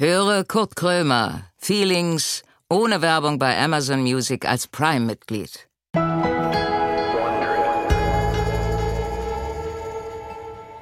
[0.00, 5.68] Höre Kurt Krömer, Feelings, ohne Werbung bei Amazon Music als Prime-Mitglied.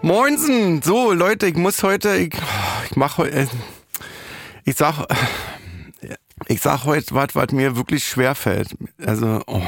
[0.02, 0.82] Moinsen!
[0.82, 2.34] So, Leute, ich muss heute, ich,
[2.90, 3.48] ich mach heute,
[4.66, 5.06] ich sag,
[6.48, 8.76] ich sag heute was, was mir wirklich schwer fällt.
[8.98, 9.62] Also, oh.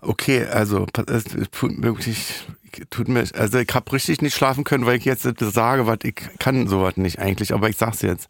[0.00, 2.46] Okay, also, tut wirklich,
[2.90, 6.16] tut mir, also ich habe richtig nicht schlafen können, weil ich jetzt sage, was ich
[6.38, 8.28] kann sowas nicht eigentlich, aber ich sag's jetzt.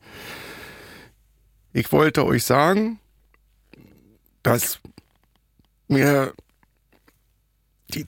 [1.72, 2.98] Ich wollte euch sagen,
[4.42, 4.80] dass
[5.88, 6.34] mir
[7.94, 8.06] die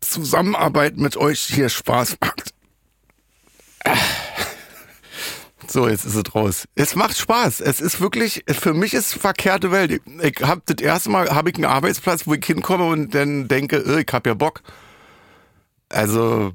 [0.00, 2.54] Zusammenarbeit mit euch hier Spaß macht.
[5.68, 6.66] So, jetzt ist es raus.
[6.74, 7.60] Es macht Spaß.
[7.60, 10.00] Es ist wirklich, für mich ist verkehrte Welt.
[10.22, 13.76] Ich habe das erste Mal habe ich einen Arbeitsplatz, wo ich hinkomme und dann denke,
[13.76, 14.62] äh, ich habe ja Bock.
[15.88, 16.52] Also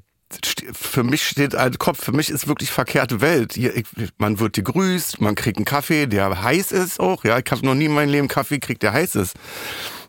[0.73, 3.53] für mich steht ein Kopf, für mich ist wirklich verkehrte Welt.
[3.53, 3.85] Hier, ich,
[4.17, 7.23] man wird gegrüßt, man kriegt einen Kaffee, der heiß ist auch.
[7.23, 9.35] Ja, ich habe noch nie in meinem Leben Kaffee gekriegt, der heiß ist.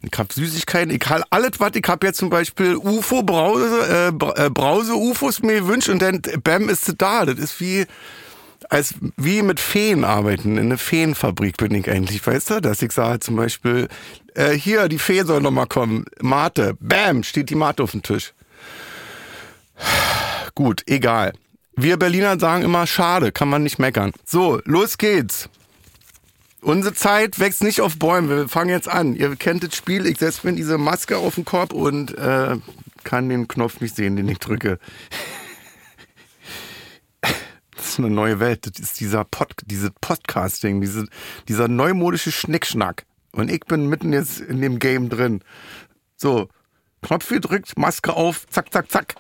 [0.03, 4.51] Ich habe Süßigkeiten, ich habe alles, was ich habe jetzt zum Beispiel UFO Brause, äh,
[4.51, 7.25] Brause UFOs mir wünscht und dann bam ist es da.
[7.25, 7.87] Das ist wie
[8.71, 10.59] als wie mit Feen arbeiten.
[10.59, 12.61] In einer Feenfabrik bin ich eigentlich, weißt du?
[12.61, 13.89] Dass ich sage zum Beispiel,
[14.35, 16.05] äh, hier, die Fee soll noch mal kommen.
[16.21, 16.77] Mate.
[16.81, 18.33] Bam, steht die Mate auf dem Tisch.
[20.55, 21.33] Gut, egal.
[21.75, 24.13] Wir Berliner sagen immer, schade, kann man nicht meckern.
[24.25, 25.49] So, los geht's.
[26.61, 28.29] Unsere Zeit wächst nicht auf Bäumen.
[28.29, 29.17] Wir fangen jetzt an.
[29.17, 30.07] Ihr kennt das Spiel.
[30.07, 32.57] Ich setze mir diese Maske auf den Kopf und äh,
[33.03, 34.79] kann den Knopf nicht sehen, den ich drücke.
[37.93, 38.67] Ist eine neue Welt.
[38.67, 41.05] Das ist dieser Pod, diese Podcasting, diese,
[41.47, 43.05] dieser neumodische Schnickschnack.
[43.33, 45.43] Und ich bin mitten jetzt in dem Game drin.
[46.17, 46.49] So,
[47.03, 49.15] Knopf gedrückt, Maske auf, zack, zack, zack.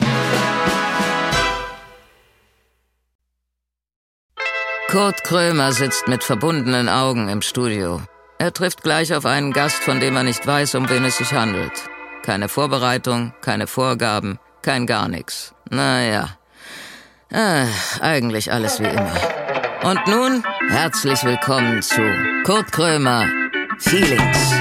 [4.88, 8.00] Kurt Krömer sitzt mit verbundenen Augen im Studio.
[8.38, 11.34] Er trifft gleich auf einen Gast, von dem er nicht weiß, um wen es sich
[11.34, 11.90] handelt.
[12.22, 15.54] Keine Vorbereitung, keine Vorgaben, kein gar nichts.
[15.68, 16.38] Naja,
[17.32, 17.66] äh,
[18.00, 19.12] eigentlich alles wie immer.
[19.82, 22.00] Und nun herzlich willkommen zu
[22.44, 23.26] Kurt Krömer
[23.78, 24.54] Feelings.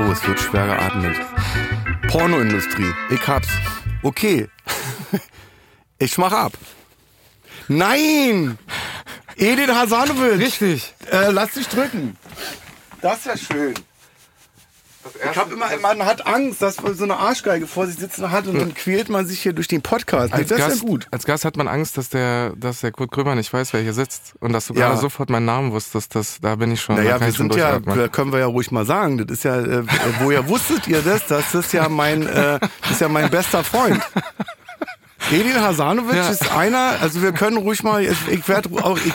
[0.00, 1.16] Oh, es wird schwer geatmet.
[2.08, 3.48] Pornoindustrie, ich hab's.
[4.02, 4.48] Okay.
[5.98, 6.52] Ich mach ab.
[7.68, 8.58] Nein!
[9.36, 10.38] Edith Hasanovic.
[10.38, 10.94] Richtig.
[11.10, 12.16] Äh, lass dich drücken.
[13.02, 13.74] Das ist ja schön.
[15.30, 18.46] Ich hab immer, man hat Angst, dass man so eine Arschgeige vor sich sitzen hat
[18.46, 20.34] und dann quält man sich hier durch den Podcast.
[20.34, 21.06] Als das Gast, ist ja gut.
[21.10, 23.94] Als Gast hat man Angst, dass der, dass der Kurt Krömer nicht weiß, wer hier
[23.94, 24.34] sitzt.
[24.40, 25.00] Und dass du gerade Ja.
[25.00, 26.14] sofort meinen Namen wusstest.
[26.14, 26.96] Das, da bin ich schon.
[26.96, 29.84] Naja, wir sind ja, können wir ja ruhig mal sagen, das ist ja, äh,
[30.20, 31.26] woher wusstet ihr das?
[31.26, 34.02] Das ist ja mein, äh, das ist ja mein bester Freund.
[35.30, 36.28] Edin Hasanovic Ja.
[36.30, 38.70] ist einer, also wir können ruhig mal, ich, werde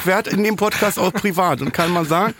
[0.05, 2.33] werde in dem Podcast auch privat und kann mal sagen,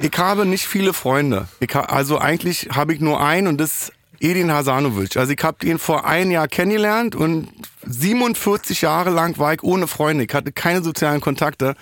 [0.00, 1.48] ich habe nicht viele Freunde.
[1.74, 5.16] Ha, also eigentlich habe ich nur einen und das ist Edin Hasanovic.
[5.18, 7.48] Also ich habe ihn vor ein Jahr kennengelernt und
[7.86, 10.24] 47 Jahre lang war ich ohne Freunde.
[10.24, 11.74] Ich hatte keine sozialen Kontakte.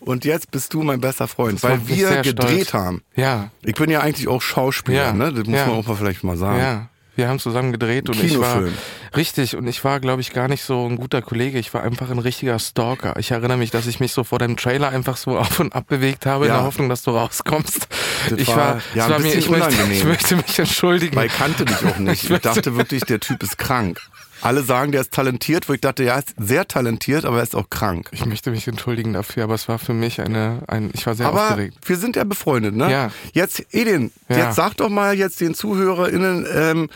[0.00, 2.72] Und jetzt bist du mein bester Freund, Das weil wir gedreht stolz.
[2.72, 3.02] haben.
[3.16, 5.30] Ja, Ich bin ja eigentlich auch Schauspieler, Ja, ne?
[5.30, 5.66] Das muss ja.
[5.66, 6.58] man auch mal vielleicht mal sagen.
[6.58, 6.88] ja.
[7.16, 8.62] Wir haben zusammen gedreht und ich war
[9.16, 11.58] richtig und ich war, glaube ich, gar nicht so ein guter Kollege.
[11.58, 13.14] Ich war einfach ein richtiger Stalker.
[13.18, 15.84] Ich erinnere mich, dass ich mich so vor dem Trailer einfach so auf und ab
[15.88, 16.58] bewegt habe in Ja.
[16.58, 17.88] der Hoffnung, dass du rauskommst.
[18.30, 21.16] Das ich war- ja, war mir, ich möchte, ich möchte mich entschuldigen.
[21.16, 22.30] Weil ich kannte dich auch nicht.
[22.30, 24.00] Ich dachte wirklich, der Typ ist krank.
[24.42, 27.42] Alle sagen, der ist talentiert, wo ich dachte, ja, er ist sehr talentiert, aber er
[27.42, 28.08] ist auch krank.
[28.12, 31.26] Ich möchte mich entschuldigen dafür, aber es war für mich eine, ein, ich war sehr
[31.28, 31.76] Aber aufgeregt.
[31.84, 32.90] wir sind ja befreundet, ne?
[32.90, 33.10] Ja.
[33.32, 34.38] Jetzt, Edin, Ja.
[34.38, 36.90] jetzt sag doch mal jetzt den ZuhörerInnen, ähm,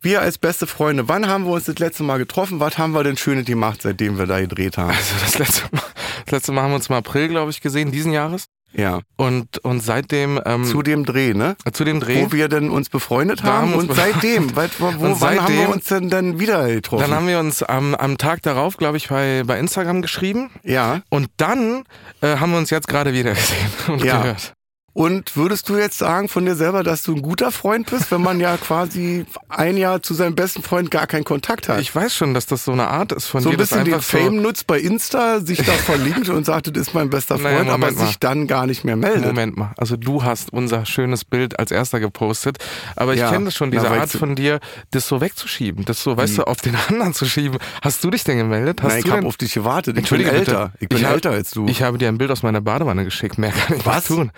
[0.00, 2.58] wir als beste Freunde, wann haben wir uns das letzte Mal getroffen?
[2.58, 4.90] Was haben wir denn Schönes gemacht, seitdem wir da gedreht haben?
[4.90, 5.82] Also das letzte Mal,
[6.24, 8.46] das letzte Mal haben wir uns im April, glaube ich, gesehen, diesen Jahres.
[8.74, 9.00] Ja.
[9.16, 11.56] Und, und seitdem, ähm, Zu dem Dreh, ne?
[11.72, 15.20] zu dem Dreh, Wo wir denn uns befreundet haben uns und seitdem, weil, wo, Und
[15.20, 17.02] wann haben wir seitdem- uns denn dann wieder getroffen?
[17.02, 20.50] dann haben wir uns am, am Tag darauf, glaube ich, bei, bei Instagram geschrieben.
[20.62, 21.00] ja.
[21.10, 21.84] Und dann
[22.20, 24.22] äh, haben wir uns jetzt gerade wieder gesehen und Ja.
[24.22, 24.54] gehört.
[24.94, 28.20] Und würdest du jetzt sagen von dir selber, dass du ein guter Freund bist, wenn
[28.20, 31.80] man ja quasi ein Jahr zu seinem besten Freund gar keinen Kontakt hat?
[31.80, 33.86] Ich weiß schon, dass das so eine Art ist von so ein dir, das bisschen
[33.86, 37.38] den so, Fame nutzt bei Insta, sich da verlinkt und sagt, das ist mein bester
[37.38, 38.06] Naja, Freund, aber Moment mal.
[38.06, 39.24] sich dann gar nicht mehr meldet.
[39.24, 42.58] Moment mal, also du hast unser schönes Bild als erster gepostet,
[42.94, 44.60] aber ich Ja, kenne das schon, diese na, Art von dir,
[44.90, 47.58] das so wegzuschieben, das so, weißt du, auf den anderen zu schieben.
[47.80, 48.82] Hast du dich denn gemeldet?
[48.82, 49.96] Hast Nein, ich habe auf dich gewartet.
[49.96, 50.66] Ich bin älter.
[50.66, 50.72] bitte.
[50.80, 51.66] Ich bin hab- älter als du.
[51.66, 53.38] Ich habe dir ein Bild aus meiner Badewanne geschickt.
[53.38, 54.10] Mehr kann ich Was?
[54.10, 54.30] nicht tun.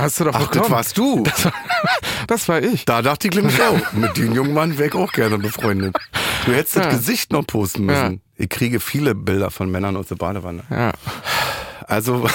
[0.00, 0.70] Da hast du doch Ach, das bekommen.
[0.70, 1.22] warst du.
[1.24, 1.52] Das war,
[2.26, 2.84] das war ich.
[2.86, 3.92] Da dachte ich nämlich auch.
[3.92, 5.94] Mit dem jungen Mann wäre ich auch gerne befreundet.
[6.46, 6.84] Du hättest Ja.
[6.84, 8.12] das Gesicht noch posten müssen.
[8.14, 8.18] Ja.
[8.36, 10.62] Ich kriege viele Bilder von Männern aus der Badewanne.
[10.70, 10.92] Ja.
[11.86, 12.26] Also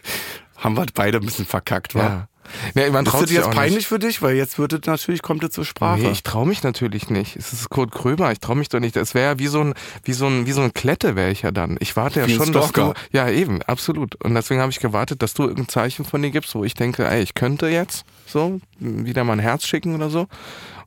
[0.56, 2.28] haben wir beide ein bisschen verkackt, wa?
[2.74, 2.90] Ja.
[2.90, 3.86] Man Ist traut das sich jetzt peinlich nicht.
[3.88, 4.22] für dich?
[4.22, 6.00] Weil jetzt wird es natürlich, kommt es zur Sprache.
[6.02, 7.36] Nee, ich traue mich natürlich nicht.
[7.36, 8.96] Es ist Kurt Krömer, ich traue mich doch nicht.
[8.96, 11.42] Es wäre ja wie so ein, wie so ein, wie so ein Klette wäre ich
[11.42, 11.76] ja dann.
[11.80, 12.92] Ich warte ja Wie schon, dass du.
[13.12, 14.14] Ja, eben, absolut.
[14.24, 17.06] Und deswegen habe ich gewartet, dass du irgendein Zeichen von dir gibst, wo ich denke,
[17.08, 20.20] ey, ich könnte jetzt so wieder mal ein Herz schicken oder so.
[20.20, 20.28] Und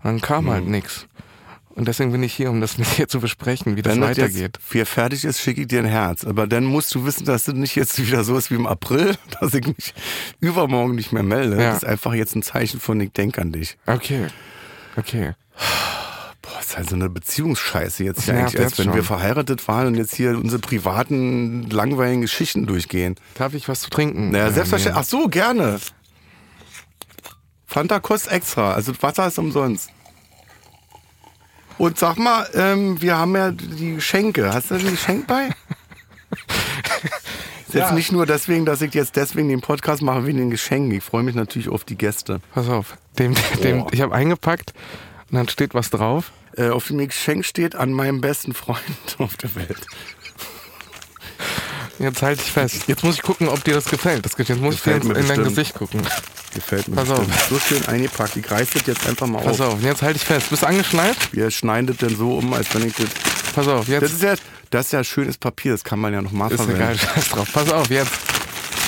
[0.03, 0.49] dann kam Mhm.
[0.51, 1.07] halt nix.
[1.75, 4.11] Und deswegen bin ich hier, um das mit dir zu besprechen, wie das Wenn das
[4.11, 4.37] weitergeht.
[4.41, 6.23] jetzt viel fertig ist, schicke ich dir ein Herz.
[6.23, 9.15] Aber dann musst du wissen, dass das nicht jetzt wieder so ist wie im April,
[9.41, 9.93] dass ich mich
[10.39, 11.57] übermorgen nicht mehr melde.
[11.61, 11.71] Ja.
[11.73, 13.77] Das ist einfach jetzt ein Zeichen von, ich denke an dich.
[13.87, 14.27] Okay.
[14.95, 15.33] Okay.
[16.41, 18.95] Boah, das ist halt so eine Beziehungsscheiße jetzt hier eigentlich, als wenn schon.
[18.95, 23.15] wir verheiratet waren und jetzt hier unsere privaten, langweiligen Geschichten durchgehen.
[23.33, 24.29] Darf ich was zu trinken?
[24.31, 24.95] Naja, Äh, selbstverständlich.
[25.11, 25.17] nee.
[25.17, 25.79] Ach so, gerne.
[27.65, 29.89] Fanta kostet extra, also Wasser ist umsonst.
[31.77, 34.53] Und sag mal, ähm, wir haben ja die Geschenke.
[34.53, 35.49] Hast du ein Geschenk bei?
[37.67, 37.91] Ist jetzt Ja.
[37.93, 40.91] nicht nur deswegen, dass ich jetzt deswegen den Podcast mache wegen den Geschenken.
[40.91, 42.39] Ich freue mich natürlich auf die Gäste.
[42.53, 42.97] Pass auf.
[43.19, 43.33] Dem,
[43.63, 43.93] dem, Boah.
[43.93, 44.73] ich habe eingepackt
[45.29, 46.31] und dann steht was drauf.
[46.57, 48.79] Äh, auf dem Geschenk steht an meinem besten Freund
[49.17, 49.85] auf der Welt.
[51.99, 52.83] Jetzt halte ich fest.
[52.87, 54.25] Jetzt muss ich gucken, ob dir das gefällt.
[54.25, 55.43] Das, jetzt muss Gefällt ich dir in dein.
[55.43, 56.01] Gesicht gucken.
[56.53, 57.25] Gefällt mir Pass auf.
[57.49, 58.35] So schön eingepackt.
[58.35, 59.73] Ich reiße das jetzt einfach mal Pass auf.
[59.75, 60.49] auf, jetzt halte ich fest.
[60.49, 61.17] Bist du angeschnallt?
[61.31, 63.07] Wir schneiden das denn so um, als wenn ich das...
[63.53, 64.35] Pass auf, jetzt Das ist ja,
[64.71, 66.81] das ist ja schönes Papier, das kann man ja nochmal ist verwenden.
[66.81, 67.47] egal, scheiß drauf.
[67.53, 68.11] Pass auf, jetzt.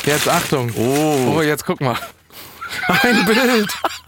[0.06, 0.72] Jetzt Achtung.
[0.76, 1.36] Oh.
[1.38, 1.98] Oh, jetzt guck mal.
[2.88, 3.70] Ein Bild.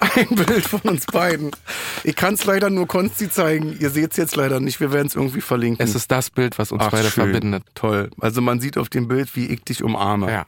[0.16, 1.50] Ein Bild von uns beiden.
[2.04, 3.76] Ich kann es leider nur Konsti zeigen.
[3.80, 4.80] Ihr seht es jetzt leider nicht.
[4.80, 5.84] Wir werden es irgendwie verlinken.
[5.84, 7.30] Es ist das Bild, was uns Ach, beide schön.
[7.30, 7.64] verbindet.
[7.74, 8.10] Toll.
[8.20, 10.30] Also man sieht auf dem Bild, wie ich dich umarme.
[10.30, 10.46] Ja.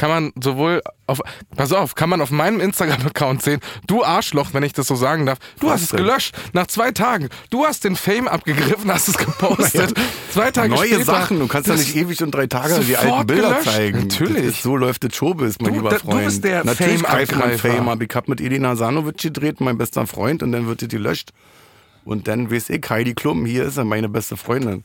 [0.00, 1.20] Kann man sowohl auf,
[1.54, 5.26] pass auf, kann man auf meinem Instagram-Account sehen, du Arschloch, wenn ich das so sagen
[5.26, 5.98] darf, du Was hast es denn?
[5.98, 7.28] gelöscht nach zwei Tagen.
[7.50, 9.92] Du hast den Fame abgegriffen, hast es gepostet.
[10.32, 11.04] Zwei Tage Neue später.
[11.04, 11.38] Sachen.
[11.38, 13.64] Du kannst ja nicht ewig und drei Tage die alten Bilder gelöscht.
[13.70, 13.98] zeigen.
[13.98, 14.44] Natürlich.
[14.46, 16.24] Ist, so läuft das Showbiz, mein Du- lieber da- du Freund.
[16.24, 17.58] bist der Natürlich greift man.
[17.58, 18.00] Fame ab.
[18.00, 21.32] Ich hab mit Elina Sanovic gedreht, mein bester Freund, und dann wird das gelöscht.
[22.06, 24.84] Und dann weiß ich, Heidi Klum, hier ist er, meine beste Freundin.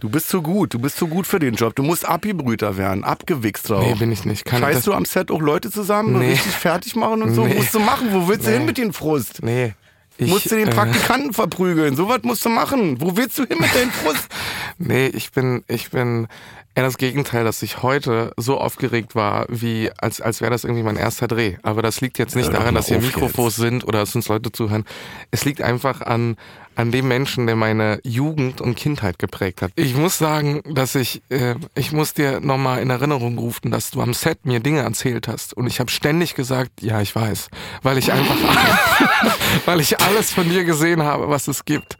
[0.00, 1.74] Du bist zu gut, du bist zu gut für den Job.
[1.76, 3.80] Du musst Abgebrüter werden, abgewichst auch.
[3.80, 4.44] Nee, bin ich nicht.
[4.44, 6.32] Kann Scheißt du am Set auch Leute zusammen und Nee.
[6.32, 7.46] richtig fertig machen und so?
[7.46, 7.54] Nee.
[7.54, 8.08] Musst du machen.
[8.12, 8.56] Wo willst du Nee.
[8.58, 9.42] hin mit dem Frust?
[9.42, 9.74] Nee.
[10.16, 11.96] Ich, musst du den äh, Praktikanten verprügeln.
[11.96, 13.00] So was musst du machen.
[13.00, 14.28] Wo willst du hin mit deinem Frust?
[14.78, 16.26] Nee, ich bin, ich bin
[16.74, 20.82] eher das Gegenteil, dass ich heute so aufgeregt war, wie als, als wäre das irgendwie
[20.82, 21.56] mein erster Dreh.
[21.62, 24.26] Aber das liegt jetzt nicht doch daran, dass hier auf Mikrofons sind oder dass uns
[24.26, 24.84] Leute zuhören.
[25.30, 26.36] Es liegt einfach an,
[26.76, 29.72] an dem Menschen, der meine Jugend und Kindheit geprägt hat.
[29.76, 34.00] Ich muss sagen, dass ich, äh, ich muss dir nochmal in Erinnerung rufen, dass du
[34.00, 35.54] am Set mir Dinge erzählt hast.
[35.54, 37.48] Und ich habe ständig gesagt, ja, ich weiß.
[37.82, 38.36] Weil ich einfach,
[39.66, 41.96] weil ich alles von dir gesehen habe, was es gibt.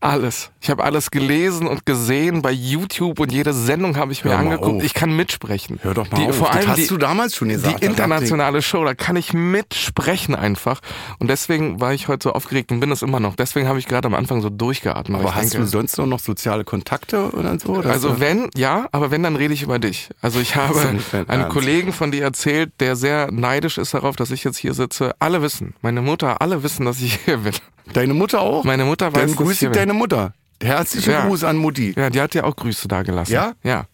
[0.00, 0.50] Alles.
[0.60, 4.76] Ich habe alles gelesen und gesehen bei YouTube und jede Sendung habe ich mir angeguckt.
[4.76, 4.84] auf.
[4.84, 5.78] Ich kann mitsprechen.
[5.82, 6.36] Hör doch mal die, auf.
[6.36, 7.82] Vor das allem hast die, du damals schon gesagt.
[7.82, 10.80] die internationale Show, da kann ich mitsprechen einfach.
[11.18, 13.36] Und deswegen war ich heute so aufgeregt und bin es immer noch.
[13.36, 15.20] Deswegen habe ich gerade am Anfang so durchgeatmet.
[15.20, 17.82] Aber hast denke, du sonst noch, soziale Kontakte oder so?
[17.82, 20.08] Dass also wenn, ja, aber wenn, dann rede ich über dich.
[20.22, 21.48] Also ich habe einen Ernst.
[21.50, 25.14] Kollegen von dir erzählt, der sehr neidisch ist darauf, dass ich jetzt hier sitze.
[25.18, 27.52] Alle wissen, meine Mutter, alle wissen, dass ich hier bin.
[27.92, 28.64] Deine Mutter auch?
[28.64, 29.72] Meine Mutter weiß, Dann dass ich bin.
[29.72, 30.32] deine Mutter.
[30.62, 31.26] Herzlichen Ja.
[31.26, 31.94] Gruß an Mutti.
[31.96, 33.32] Ja, die hat dir auch Grüße da gelassen.
[33.32, 33.52] Ja?
[33.62, 33.86] Ja.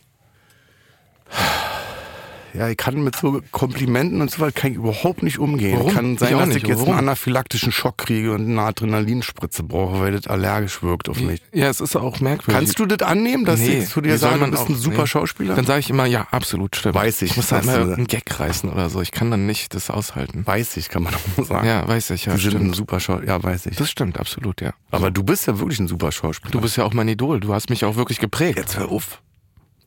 [2.55, 5.79] Ja, ich kann mit so Komplimenten und so weiter kann ich überhaupt nicht umgehen.
[5.79, 5.93] Warum?
[5.95, 6.57] Kann sein, Ich auch dass nicht.
[6.63, 6.91] ich jetzt Warum?
[6.93, 11.41] einen anaphylaktischen Schock kriege und eine Adrenalinspritze brauche, weil das allergisch wirkt auf mich.
[11.53, 12.55] Ja, es ist auch merkwürdig.
[12.55, 14.69] Kannst du das annehmen, dass Nee, ich zu dir soll sage, du man bist auch-
[14.69, 15.07] ein super nee.
[15.07, 15.55] Schauspieler?
[15.55, 16.95] Dann sage ich immer, ja, absolut, stimmt.
[16.95, 19.01] Weiß ich, Ich muss da immer du- irgendeinen Gag reißen oder so.
[19.01, 20.47] Ich kann dann nicht das aushalten.
[20.47, 21.67] weiß ich, kann man mal sagen.
[21.67, 22.77] Ja, weiß ich, ja, Sie sind ein stimmt.
[22.77, 23.33] super Schauspieler.
[23.33, 23.77] Ja, weiß ich.
[23.77, 24.73] Das stimmt, absolut, ja.
[24.91, 26.51] Aber du bist ja wirklich ein super Schauspieler.
[26.53, 27.41] Du bist ja auch mein Idol.
[27.41, 28.59] Du hast mich auch wirklich geprägt.
[28.59, 29.21] jetzt hör auf.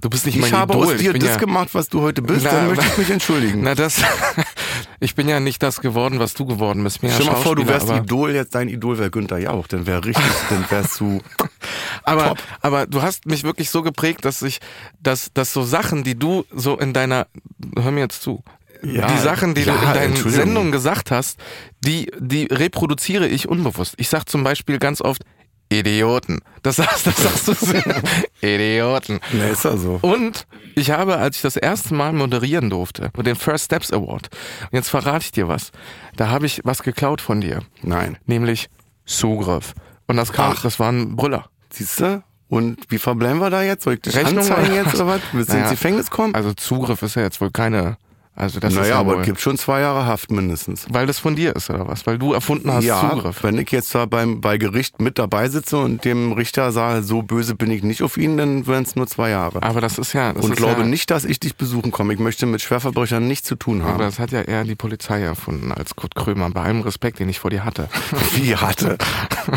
[0.04, 0.86] Du bist nicht mein Ich habe Idol.
[0.96, 3.10] aus dir ich das ja, gemacht, was du heute bist, Na, dann möchte ich mich
[3.10, 3.62] entschuldigen.
[3.64, 4.02] Na, das.
[5.00, 7.02] ich bin ja nicht das geworden, was du geworden bist.
[7.02, 10.04] Ich Stell mal vor, du wärst Idol, jetzt dein Idol wäre Günther Jauch, dann wäre
[10.04, 11.22] richtig, dann wärst du.
[12.04, 12.38] aber, top.
[12.60, 14.60] aber du hast mich wirklich so geprägt, dass ich,
[15.02, 17.28] dass, dass so Sachen, die du so in deiner,
[17.74, 18.44] hör mir jetzt zu,
[18.84, 20.16] Ja, die Sachen, die ja, du in deinen.
[20.18, 21.40] Sendungen gesagt hast,
[21.80, 23.94] die, die reproduziere ich unbewusst.
[23.96, 25.24] Ich sag zum Beispiel ganz oft
[25.70, 26.40] Idioten.
[26.62, 28.02] Das sagst, das sagst du sehr.
[28.42, 29.20] Idioten.
[29.32, 30.00] Ne, ist ja so.
[30.02, 34.30] Und ich habe, als ich das erste Mal moderieren durfte, den First Steps Award,
[34.64, 35.72] und jetzt verrate ich dir was,
[36.16, 38.18] da habe ich was geklaut von dir, Nein.
[38.26, 38.70] nämlich
[39.06, 39.74] Zugriff.
[40.08, 40.62] Und das kam, Ach.
[40.62, 41.50] das war ein Brüller.
[41.72, 42.24] Siehst du?
[42.50, 43.84] Und wie verbleiben wir da jetzt?
[43.84, 45.22] Soll ich dich Rechnung anzeigen jetzt oder was?
[45.32, 45.66] Willst du Naja.
[45.70, 46.36] ins Gefängnis kommen?
[46.36, 47.98] Also Zugriff ist ja jetzt wohl keine,
[48.36, 50.88] also das ist naja, ja aber es gibt schon zwei Jahre Haft mindestens.
[50.90, 52.08] weil das von dir ist oder was?
[52.08, 53.44] Weil du erfunden hast ja, Zugriff.
[53.44, 57.22] wenn ich jetzt da beim, bei Gericht mit dabei sitze und dem Richter sage, so
[57.22, 59.62] böse bin ich nicht auf ihn, dann wären es nur zwei Jahre.
[59.62, 62.14] Aber das ist ja, das und ist glaube ja, nicht, dass ich dich besuchen komme.
[62.14, 64.00] Ich möchte mit Schwerverbrechern nichts zu tun Aber haben.
[64.00, 67.40] das hat ja eher die Polizei erfunden als Kurt Krömer, bei allem Respekt, den ich
[67.40, 67.88] vor dir hatte.
[68.36, 68.98] Wie hatte.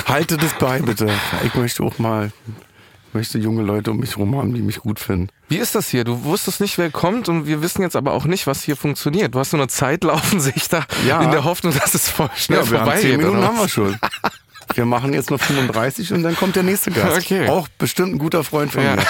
[0.07, 1.09] Halte das bei, bitte.
[1.45, 2.31] Ich möchte auch mal,
[3.17, 5.29] möchte junge Leute um mich rum haben, die mich gut finden.
[5.49, 6.05] Wie ist das hier?
[6.05, 9.35] Du wusstest nicht, wer kommt und wir wissen jetzt aber auch nicht, was hier funktioniert.
[9.35, 11.21] Du hast so eine Zeit laufen sich da Ja.
[11.23, 13.11] in der Hoffnung, dass es voll schnell Ja, wir haben vorbeigeht.
[13.11, 13.97] zehn Minuten oder haben wir schon.
[14.75, 17.19] Wir machen jetzt noch 35 und dann kommt der nächste Gast.
[17.19, 17.49] Okay.
[17.49, 18.97] Auch bestimmt ein guter Freund von Ja.
[18.97, 19.03] mir.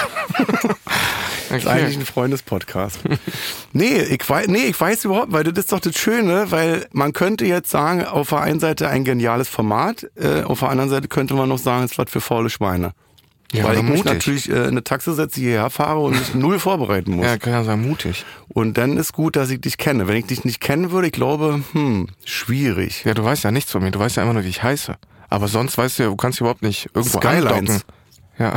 [1.49, 2.03] Das ist eigentlich Okay.
[2.03, 2.99] ein Freundespodcast.
[3.73, 7.11] nee, ich weiß, nee, ich weiß überhaupt, weil das ist doch das Schöne, weil man
[7.11, 11.07] könnte jetzt sagen, auf der einen Seite ein geniales Format, äh, auf der anderen Seite
[11.07, 12.91] könnte man noch sagen, es ist was für faule Schweine.
[13.53, 14.05] Ja, weil ich mich mutig.
[14.13, 17.25] natürlich äh, in eine Taxe setze, hierher fahre und mich null vorbereiten muss.
[17.25, 18.25] Ja, kann ja sagen, mutig.
[18.49, 20.07] Und dann ist gut, dass ich dich kenne.
[20.07, 23.03] Wenn ich dich nicht kennen würde, ich glaube, hm, schwierig.
[23.05, 23.91] Ja, du weißt ja nichts von mir.
[23.91, 24.95] Du weißt ja immer nur, wie ich heiße.
[25.29, 27.53] Aber sonst weißt du ja, du kannst überhaupt nicht irgendwo Skylines.
[27.53, 27.81] andocken.
[28.37, 28.53] Ja.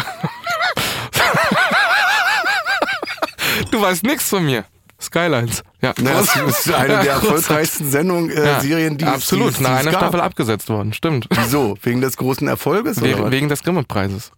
[3.70, 4.64] du weißt nichts von mir.
[5.00, 5.62] Skylines.
[5.80, 5.94] Ja.
[6.00, 9.70] Na, Das ist eine der erfolgreichsten Sendungen, äh, Ja, Serien, die es- Absolut, es, nach
[9.70, 9.96] die es einer.
[9.98, 10.92] Staffel abgesetzt worden.
[10.92, 11.26] Stimmt.
[11.30, 11.76] Wieso?
[11.82, 12.98] Wegen des großen Erfolges?
[12.98, 13.30] oder Wegen, was?
[13.30, 14.32] wegen des Grimme-Preises.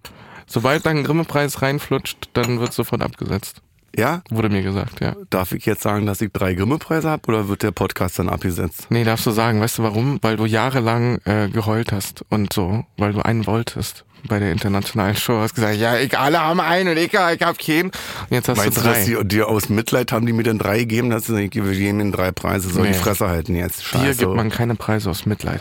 [0.52, 3.62] Sobald da ein Grimme-Preis reinflutscht, dann wird sofort abgesetzt.
[3.96, 4.22] Ja?
[4.30, 5.16] Wurde mir gesagt, ja.
[5.30, 8.86] Darf ich jetzt sagen, dass ich drei Grimme-Preise habe oder wird der Podcast dann abgesetzt?
[8.90, 9.60] Nee, darfst du sagen.
[9.60, 10.18] Weißt du warum?
[10.22, 15.16] Weil du jahrelang äh, geheult hast und so, weil du einen wolltest bei der internationalen
[15.16, 15.38] Show.
[15.40, 17.86] Hast gesagt, ja, ich alle haben einen und ich, ich hab keinen.
[17.90, 17.92] Und
[18.30, 19.22] jetzt hast Meinst du du, dass drei.
[19.22, 22.12] die dir aus Mitleid haben die mir dann drei gegeben, dass sie ich gebe ihnen
[22.12, 22.94] drei Preise, soll die Nee.
[22.94, 23.80] Fresse halten jetzt?
[23.80, 24.18] Dir Scheiße.
[24.20, 25.60] gibt man keine Preise aus Mitleid.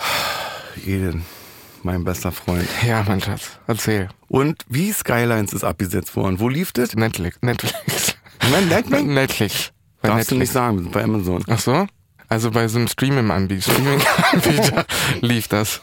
[0.86, 1.26] Eden,
[1.84, 2.68] mein bester Freund.
[2.86, 4.10] Ja, mein Schatz, erzähl.
[4.28, 6.40] Und wie Skylines ist abgesetzt worden?
[6.40, 6.96] Wo lief das?
[6.96, 7.38] Netflix.
[7.42, 7.76] Netflix.
[8.70, 9.04] Netflix?
[9.04, 9.72] Netflix.
[10.02, 10.54] Bei Darfst du nicht Netflix.
[10.54, 11.44] sagen, bei Amazon.
[11.50, 11.88] Ach so?
[12.28, 14.02] Also bei so einem Streaming-Anbieter Streaming
[15.22, 15.82] lief das.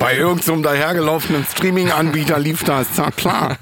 [0.00, 3.56] Bei irgendeinem dahergelaufenen Streaming-Anbieter lief das, klar.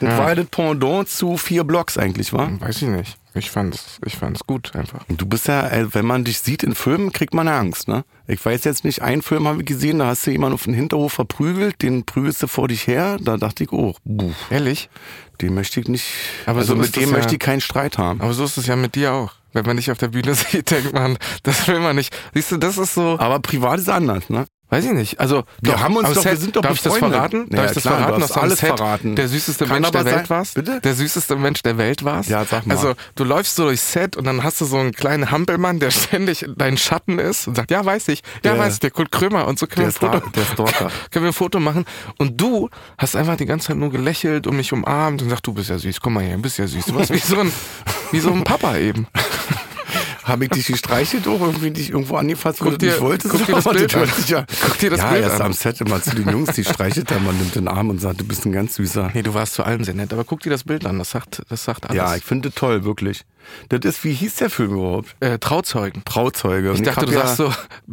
[0.00, 2.60] Das war ja das Pendant zu vier Blocks eigentlich, war?
[2.60, 3.16] Weiß ich nicht.
[3.34, 5.04] Ich fand's, ich fand's gut einfach.
[5.08, 8.04] Du bist ja, äh, wenn man dich sieht in Filmen, kriegt man Angst, ne?
[8.26, 10.74] Ich weiß jetzt nicht, einen Film habe ich gesehen, da hast du jemanden auf den
[10.74, 14.90] Hinterhof verprügelt, den prügelst du vor dich her, da dachte ich, oh, buh, Ehrlich?
[15.40, 16.04] den möchte ich nicht,
[16.46, 18.20] Aber also so mit dem ja- möchte ich keinen Streit haben.
[18.20, 19.32] Aber so ist es ja mit dir auch.
[19.54, 22.14] Wenn man dich auf der Bühne sieht, denkt man, das will man nicht.
[22.34, 24.44] Siehst du, das ist so, Aber privat ist anders, ne?
[24.72, 25.20] Weiß ich nicht.
[25.20, 27.16] Also, Wir haben uns doch- wir Set, sind doch darf ich das befreundet.
[27.18, 27.46] verraten?
[27.50, 28.20] Ja, darf ich das klar, verraten?
[28.22, 29.16] dass du alles Set verraten.
[29.16, 30.54] Der süßeste Kann Mensch der sein- Welt warst?
[30.54, 30.80] Bitte?
[30.80, 32.28] Der süßeste Mensch der Welt warst?
[32.30, 32.74] Ja, sag mal.
[32.74, 35.90] Also, du läufst so durchs Set und dann hast du so einen kleinen Hampelmann, der
[35.92, 39.12] ständig dein Schatten ist und sagt, ja, weiß ich, ja, Der- weiß ich, der Kurt
[39.12, 41.84] Krömer und so können Der, wir ein Star, Foto, der können wir ein Foto machen.
[42.18, 45.52] Und du hast einfach die ganze Zeit nur gelächelt und mich umarmt und gesagt, du
[45.52, 46.86] bist ja süß, komm mal her, du bist ja süß.
[46.86, 47.52] Du warst wie so ein,
[48.10, 49.06] wie so ein Papa eben.
[50.24, 53.30] Habe ich dich gestreichelt auch irgendwie dich irgendwo angefasst, wo Guck du dir- nicht wolltest?
[53.34, 54.08] guck dir das Bild an.
[54.26, 55.46] Ja, Guck dir das ja, Bild erst an.
[55.46, 58.20] am Set immer zu den Jungs, die streichelt er, man nimmt den Arm und sagt,
[58.20, 59.10] du bist ein ganz süßer.
[59.14, 61.42] Nee, du warst zu allen sehr nett, aber guck dir das Bild an, das sagt,
[61.48, 61.96] das sagt alles.
[61.96, 63.24] Ja, ich finde toll, wirklich.
[63.68, 65.14] Das ist, wie hieß der Film überhaupt?
[65.20, 66.04] äh, Trauzeugen.
[66.04, 66.70] Trauzeuge.
[66.70, 67.52] Und Ich dachte, hab du ja, sagst so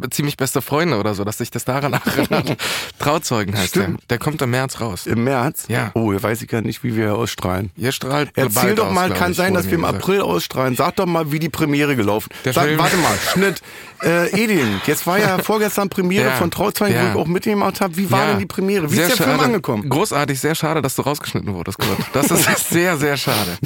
[0.09, 2.57] ziemlich beste Freunde oder so, dass sich das daran erinnert.
[2.99, 3.83] Trauzeugen heißt der.
[3.83, 4.01] Stimmt.
[4.09, 5.05] Der kommt im März raus.
[5.07, 5.65] Im März?
[5.67, 5.91] Ja.
[5.93, 7.71] Oh, weiß ich ja nicht, wie wir ausstrahlen.
[7.75, 9.97] Ihr strahlt Erzähl doch aus, mal, glaub kann ich, sein, dass wir im gesagt.
[10.03, 10.75] April ausstrahlen.
[10.75, 12.29] Sag doch mal, wie die Premiere gelaufen.
[12.45, 13.61] Der Sag, Film- warte mal, Schnitt.
[14.01, 16.35] Äh, Edin, jetzt war ja vorgestern Premiere Ja.
[16.35, 17.07] von Trauzeugen, Ja.
[17.13, 17.97] wo ich auch mitgemacht habe.
[17.97, 18.27] Wie war Ja.
[18.29, 18.89] denn die Premiere?
[18.89, 19.47] Wie Sehr ist der Film schade.
[19.49, 19.89] angekommen?
[19.89, 21.97] Großartig, sehr schade, dass du rausgeschnitten wurdest, Kurt.
[22.13, 23.57] Das ist sehr, sehr schade.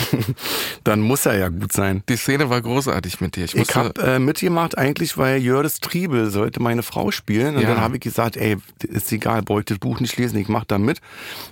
[0.84, 2.04] Dann muss er ja gut sein.
[2.10, 3.46] Die Szene war großartig mit dir.
[3.46, 7.56] Ich, Ich habe äh, mitgemacht eigentlich, weil Jördis Triebel sollte meine Frau spielen.
[7.56, 7.70] Und Ja.
[7.70, 10.66] dann habe ich gesagt, ey, ist egal, brauche ich das Buch nicht lesen, ich mache
[10.68, 11.02] da mit.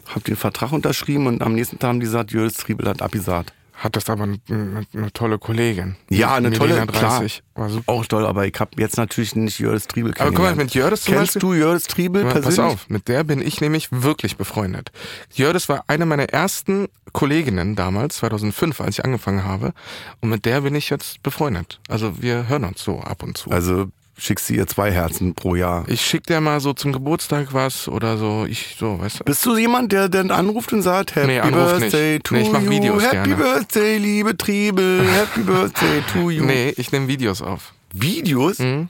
[0.08, 3.54] Habe den Vertrag unterschrieben und am nächsten Tag haben die gesagt, Jördis Triebel hat abgesagt.
[3.84, 5.96] Hattest aber eine, eine, tolle Kollegin.
[6.10, 7.20] Ja, eine tolle, Milena klar.
[7.20, 7.44] 30.
[7.56, 7.92] War super.
[7.92, 10.58] Auch toll, aber ich habe jetzt natürlich nicht Jördis Triebel Aber guck mal, kennengelernt.
[10.58, 11.50] mit Jördis zum Kennst Beispiel.
[11.50, 12.58] du Jördis Triebel Ja, persönlich?
[12.58, 14.92] Pass auf, mit der bin ich nämlich wirklich befreundet.
[15.34, 19.74] Jördis war eine meiner ersten Kolleginnen damals, 2005, als ich angefangen habe.
[20.22, 21.80] Und mit der bin ich jetzt befreundet.
[21.90, 23.50] Also wir hören uns so ab und zu.
[23.52, 23.88] Also
[24.22, 25.84] schickst du ihr zwei Herzen pro Jahr.
[25.88, 28.46] Ich schick dir mal so zum Geburtstag was oder so.
[28.48, 29.24] Ich so, weißt du.
[29.24, 32.26] Bist du jemand, der dann anruft und sagt, Happy Nee, Birthday nicht.
[32.26, 33.36] to Nee, ich mach you, Videos Happy gerne.
[33.36, 36.46] Birthday, liebe Triebel, Happy Birthday to you.
[36.46, 37.74] Nee, ich nehme Videos auf.
[37.94, 38.58] Videos?
[38.58, 38.90] So Mhm.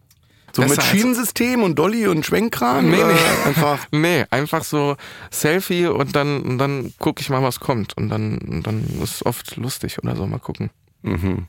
[0.54, 2.90] Besser mit Schienensystem und Dolly und Schwenkkran?
[2.90, 3.48] Nee, nee.
[3.48, 3.80] Einfach.
[3.92, 4.98] Nee, einfach so
[5.30, 7.96] Selfie und dann, und dann gucke ich mal, was kommt.
[7.96, 10.28] Und dann, und dann ist es oft lustig oder so.
[10.28, 10.70] Mal gucken.
[11.04, 11.48] Mhm.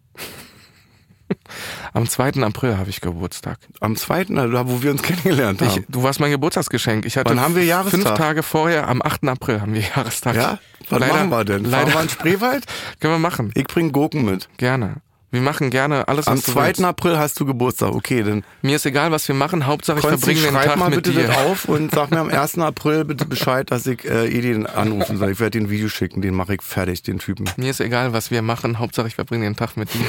[1.92, 2.42] Am 2.
[2.42, 3.58] April habe ich Geburtstag.
[3.80, 5.78] Am zweiten, also da wo wir uns kennengelernt haben.
[5.80, 7.04] Ich, du warst mein Geburtstagsgeschenk.
[7.06, 8.00] Ich hatte Wann haben wir Jahrestag?
[8.02, 9.24] fünf Tage vorher, am 8.
[9.28, 10.36] April haben wir Jahrestag.
[10.36, 10.58] ja?
[10.88, 11.62] Was Leider- machen wir denn?
[11.66, 12.64] Fahren Leider wir in Spreewald?
[13.00, 13.50] können wir machen.
[13.54, 14.48] Ich bring Gurken mit.
[14.56, 14.96] Gerne.
[15.30, 16.66] Wir machen gerne alles, was Am du 2.
[16.66, 16.84] willst.
[16.84, 17.94] April hast du Geburtstag.
[17.94, 19.64] Okay, dann Mir ist egal, was wir machen.
[19.64, 21.26] Hauptsache, ich verbringe den schreib Tag mal mit bitte dir.
[21.28, 22.58] das auf und sag mir am 1.
[22.58, 25.30] April bitte Bescheid, dass ich äh, Edin anrufen soll.
[25.30, 27.48] Ich werde den Video schicken, den mache ich fertig, den Typen.
[27.56, 28.78] Mir ist egal, was wir machen.
[28.78, 30.00] Hauptsache, ich verbringe den Tag mit dir.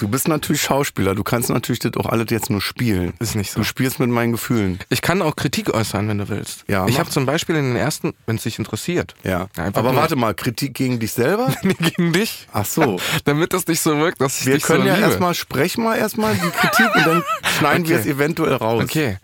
[0.00, 3.12] Du bist natürlich Schauspieler, du kannst natürlich das auch alles jetzt nur spielen.
[3.18, 3.60] Ist nicht so.
[3.60, 4.78] Du spielst mit meinen Gefühlen.
[4.88, 6.64] Ich kann auch Kritik äußern, wenn du willst.
[6.68, 9.48] Ja, ich habe zum Beispiel in den ersten, wenn es dich interessiert, Ja.
[9.56, 11.52] Einfach Aber nur- warte mal, Kritik gegen dich selber?
[11.62, 12.98] nee, gegen dich, Ach so.
[13.26, 15.06] damit das nicht so wirkt, dass ich Wir dich können so ja liebe.
[15.06, 17.22] erstmal, sprechen mal erstmal die Kritik und dann
[17.58, 18.08] schneiden wir Okay.
[18.08, 18.82] es eventuell raus.
[18.84, 19.18] Okay.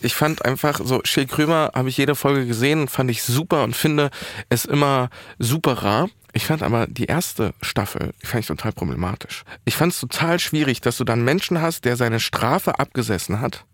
[0.00, 3.74] Ich fand einfach so, Shea Krömer habe ich jede Folge gesehen, fand ich super und
[3.76, 4.10] finde
[4.48, 6.08] es immer super rar.
[6.32, 9.42] Ich fand aber die erste Staffel, die fand ich total problematisch.
[9.64, 13.64] Ich fand es total schwierig, dass du dann Menschen hast, der seine Strafe abgesessen hat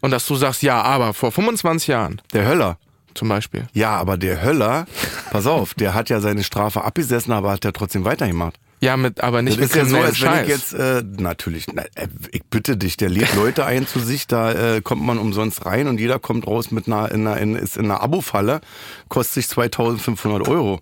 [0.00, 2.78] und dass du sagst, ja, aber vor 25 Jahren Der Höller.
[3.14, 3.66] zum Beispiel.
[3.72, 4.86] Ja, aber der Höller,
[5.30, 8.56] pass auf, der hat ja seine Strafe abgesessen, aber hat er trotzdem weitergemacht.
[8.84, 10.42] Ja, mit, aber nicht Das mit ist ja so, als wenn Scheiß.
[10.42, 14.26] ich jetzt, äh, natürlich, na, äh, ich bitte dich, der lädt Leute ein zu sich,
[14.26, 17.56] da äh, kommt man umsonst rein und jeder kommt raus mit einer, in einer in,
[17.56, 18.60] ist in einer Abo-Falle,
[19.08, 20.80] kostet sich 2500 Euro.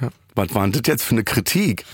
[0.00, 0.08] Ja.
[0.34, 1.84] Was war denn das jetzt für eine Kritik?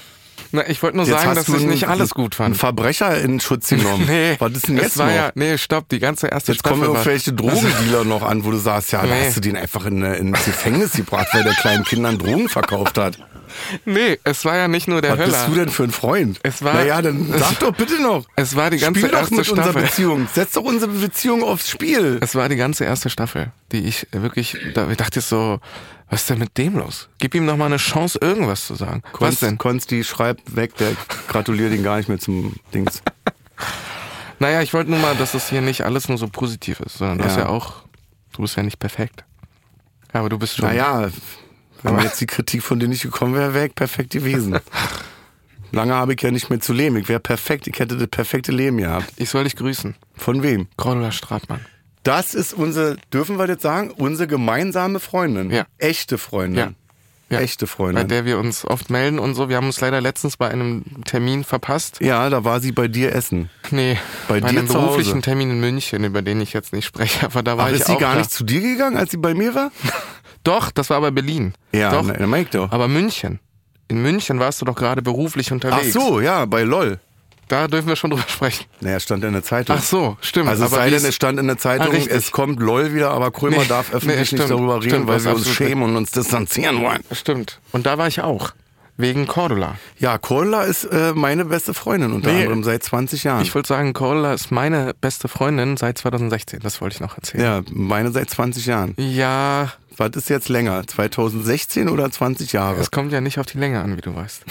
[0.51, 2.57] Na, ich wollte nur Jetzt sagen, dass ich einen- nicht alles gut fand.
[2.57, 4.05] Verbrecher in Schutz genommen.
[4.09, 5.15] Nee, Was ist denn jetzt war noch?
[5.15, 8.51] ja, nee, stopp, die ganze erste Jetzt kommen Staffel war- irgendwelche Drogendealer noch an, wo
[8.51, 9.27] du sagst, ja, da Nee.
[9.27, 12.99] hast du den einfach in, äh, ins Gefängnis gebracht, weil der kleinen Kindern Drogen verkauft
[12.99, 13.19] hat.
[13.85, 15.31] Nee, es war ja nicht nur der Was Höller.
[15.33, 16.39] bist du denn für ein Freund?
[16.43, 18.25] Es war- naja, dann sag doch bitte noch.
[18.37, 19.83] Es war die ganze Spiel doch erste mit unserer Staffel.
[19.83, 20.29] Beziehung.
[20.33, 22.19] Setz doch unsere Beziehung aufs Spiel.
[22.21, 25.61] Es war die ganze erste Staffel, die ich wirklich, da ich dachte so,
[26.11, 27.09] was ist denn mit dem los?
[27.19, 29.03] Gib ihm noch mal eine Chance, irgendwas zu sagen.
[29.05, 29.59] was Konst, denn?
[29.59, 30.93] Konsti schreibt weg, der
[31.29, 33.03] gratuliert ihn gar nicht mehr zum Dings.
[34.41, 37.19] Naja, ich wollte nur mal, dass es hier nicht alles nur so positiv ist, sondern
[37.19, 37.31] du Ja.
[37.31, 37.85] hast ja auch,
[38.33, 39.25] du bist ja nicht perfekt.
[40.13, 40.69] Aber du bist schon.
[40.69, 41.09] Naja,
[41.85, 44.59] wenn jetzt die Kritik von dir nicht gekommen wäre, wäre ich perfekt gewesen.
[45.73, 46.97] Lange habe ich ja nicht mehr zu leben.
[46.97, 47.67] Ich wäre perfekt.
[47.67, 49.13] Ich hätte das perfekte Leben gehabt.
[49.17, 49.95] Ich soll dich grüßen.
[50.15, 50.69] Von wem?
[50.77, 51.61] Cordula Stratmann.
[52.05, 53.91] Das ist unsere, dürfen wir das sagen?
[53.91, 55.51] Unsere gemeinsame Freundin.
[55.51, 55.67] Ja.
[55.79, 56.59] Echte Freundin.
[56.59, 56.73] Ja.
[57.31, 57.41] Ja.
[57.41, 58.09] Echte Bei Freundin.
[58.09, 59.49] der wir uns oft melden und so.
[59.49, 61.99] Wir haben uns leider letztens bei einem Termin verpasst.
[62.01, 63.49] Ja, da war sie bei dir essen.
[63.71, 67.25] Nee, Bei bei, dir einem beruflichen Termin in München, über den ich jetzt nicht spreche,
[67.25, 68.19] aber da war Ach, ich ist sie auch gar da.
[68.19, 69.73] nicht zu dir gegangen, als sie bei mir war?
[70.45, 71.55] Doch, das war aber Berlin.
[71.73, 72.05] Ja, doch.
[72.19, 72.71] na, mach ich doch.
[72.71, 73.41] Aber München.
[73.89, 75.93] In München warst du doch gerade beruflich Ach unterwegs.
[75.93, 76.99] so, ja, bei LOL.
[77.49, 78.65] Da dürfen wir schon drüber sprechen.
[78.81, 79.77] Naja, stand in der Zeitung.
[79.79, 80.49] Ach so, stimmt.
[80.49, 83.31] Also es sei denn, es stand in der Zeitung, Ah, es kommt LOL wieder, aber
[83.31, 84.51] Krömer Nee, darf öffentlich nee, nicht stimmt.
[84.51, 87.03] darüber reden, Stimmt, weil wir uns schämen und uns distanzieren wollen.
[87.13, 87.61] Stimmt.
[87.73, 88.53] Und da war ich auch.
[88.97, 89.77] Wegen Cordula.
[89.99, 92.43] Ja, Cordula ist äh, meine beste Freundin unter Nee.
[92.43, 93.43] anderem seit 20 Jahren.
[93.43, 96.61] Ich wollte sagen, Cordula ist meine beste Freundin seit 2016.
[96.61, 97.43] Das wollte ich noch erzählen.
[97.43, 98.95] ja, meine seit 20 Jahren.
[98.97, 100.87] Ja, Was ist jetzt länger?
[100.87, 102.81] 2016 oder 20 Jahre?
[102.81, 104.45] es kommt ja nicht auf die Länge an, wie du weißt.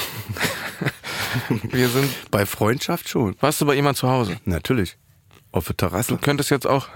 [1.72, 2.10] wir sind.
[2.30, 3.36] Bei Freundschaft schon.
[3.40, 4.38] Warst du bei jemand zu Hause?
[4.46, 4.98] Natürlich.
[5.54, 6.12] Auf der Terrasse.
[6.14, 6.88] Du könntest jetzt auch.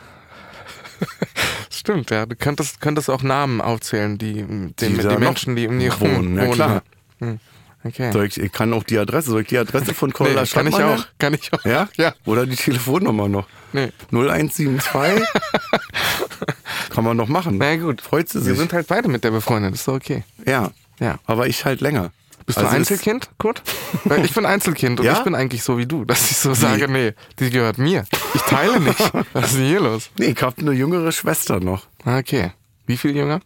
[1.70, 2.26] Stimmt, ja.
[2.26, 6.16] Du könntest, könntest auch Namen aufzählen, die, die, Die die, Menschen, die um die rum
[6.16, 6.54] wohnen, ja, wohnen.
[6.54, 6.82] klar.
[7.20, 7.40] Hm.
[7.84, 8.12] Okay.
[8.12, 9.30] Soll ich, ich kann auch die Adresse.
[9.32, 11.06] Soll ich die Adresse von Cordula nee, kann ich Stadtmann auch.
[11.20, 11.64] Kann ich auch.
[11.64, 11.88] Ja?
[11.96, 12.14] Ja.
[12.26, 13.48] Oder die Telefonnummer noch.
[13.72, 13.92] Nee.
[14.12, 15.26] 0172.
[16.90, 17.58] kann man noch machen.
[17.60, 18.02] Na ja, gut.
[18.02, 18.58] Freut sie Wir sich.
[18.58, 19.74] sind halt beide mit der befreundet.
[19.76, 20.24] Ist doch okay.
[20.46, 20.72] ja.
[21.00, 21.20] Ja.
[21.28, 22.12] Aber ich halt länger.
[22.48, 23.62] Bist Also du Einzelkind, Kurt?
[24.06, 25.14] Weil ich bin Einzelkind und Ja?
[25.14, 28.06] ich bin eigentlich so wie du, dass ich so sage, nee, die gehört mir.
[28.34, 29.00] Ich teile nicht.
[29.34, 30.10] Was ist denn hier los?
[30.18, 31.86] Nee, ich habe eine jüngere Schwester noch.
[32.04, 32.52] Ah, Okay.
[32.88, 33.42] Wie viel jünger?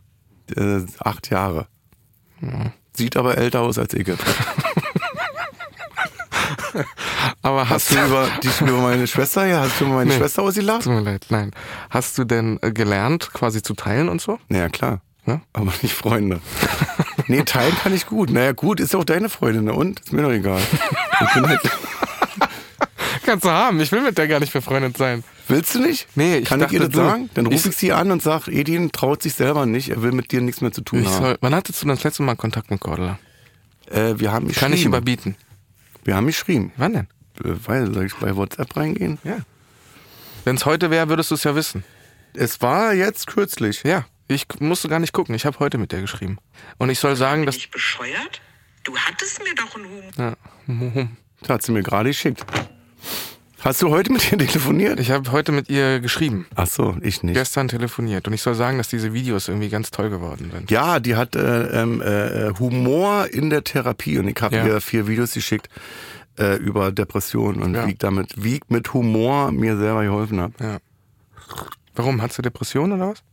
[0.56, 1.68] Äh, acht Jahre.
[2.96, 4.08] Sieht aber älter aus als ich.
[7.44, 10.18] Aber hast, Hast du über, dich über meine Schwester, ja, hast du über meine Nee.
[10.18, 10.84] Schwester ausgelacht?
[10.84, 11.52] Tut mir leid, nein.
[11.90, 14.40] Hast du denn äh, gelernt, quasi zu teilen und so?
[14.48, 15.02] Naja, klar.
[15.26, 15.42] Ja?
[15.54, 16.40] Aber nicht Freunde.
[17.28, 18.30] nee, teilen kann ich gut.
[18.30, 19.66] Naja, gut, ist ja auch deine Freundin.
[19.66, 19.74] ne?
[19.74, 20.00] Und?
[20.02, 20.62] Ist mir doch egal.
[21.22, 21.60] Ich bin halt,
[23.26, 23.80] Kannst du haben.
[23.82, 25.24] Ich will mit der gar nicht befreundet sein.
[25.48, 26.08] Willst du nicht?
[26.16, 27.30] Nee, ich Kann ich ihr dachte, das sagen?
[27.34, 30.12] Dann rufe ich- ich sie an und sage, Edin traut sich selber nicht, er will
[30.12, 31.24] mit dir nichts mehr zu tun Ich haben.
[31.24, 33.20] soll, wann hattest du das letzte Mal Kontakt mit Cordula?
[33.90, 34.88] Äh, wir haben Kann ich geschrieben.
[34.90, 35.36] überbieten.
[36.04, 36.72] Wir haben geschrieben.
[36.78, 37.08] Wann denn?
[37.44, 39.20] Äh, Weil, soll ich bei WhatsApp reingehen?
[39.24, 39.38] Ja.
[40.46, 41.84] Wenn es heute wäre, würdest du es ja wissen.
[42.34, 43.84] Es war jetzt kürzlich.
[43.84, 44.06] Ja.
[44.28, 45.36] Ich musste gar nicht gucken.
[45.36, 46.38] Ich habe heute mit der geschrieben.
[46.78, 47.56] Und ich soll sagen, dass.
[47.56, 48.42] Nicht bescheuert?
[48.86, 50.36] Du hattest mir doch einen Humor.
[50.98, 51.08] Ja.
[51.42, 52.44] Das hat sie mir gerade geschickt.
[53.64, 55.00] Hast du heute mit ihr telefoniert?
[55.00, 56.48] Ich habe heute mit ihr geschrieben.
[56.56, 57.36] Ach so, ich nicht.
[57.36, 58.28] Gestern telefoniert.
[58.28, 60.72] Und ich soll sagen, dass diese Videos irgendwie ganz toll geworden sind.
[60.72, 64.66] Ja, die hat äh, ähm, äh, Humor in der Therapie und ich habe Ja.
[64.66, 65.70] ihr vier Videos geschickt
[66.40, 67.86] äh, über Depressionen und Ja.
[67.86, 70.54] wie ich damit, wie ich mit Humor mir selber geholfen habe.
[70.60, 70.78] Ja.
[71.96, 72.22] Warum?
[72.22, 73.24] Hat sie Depressionen oder was?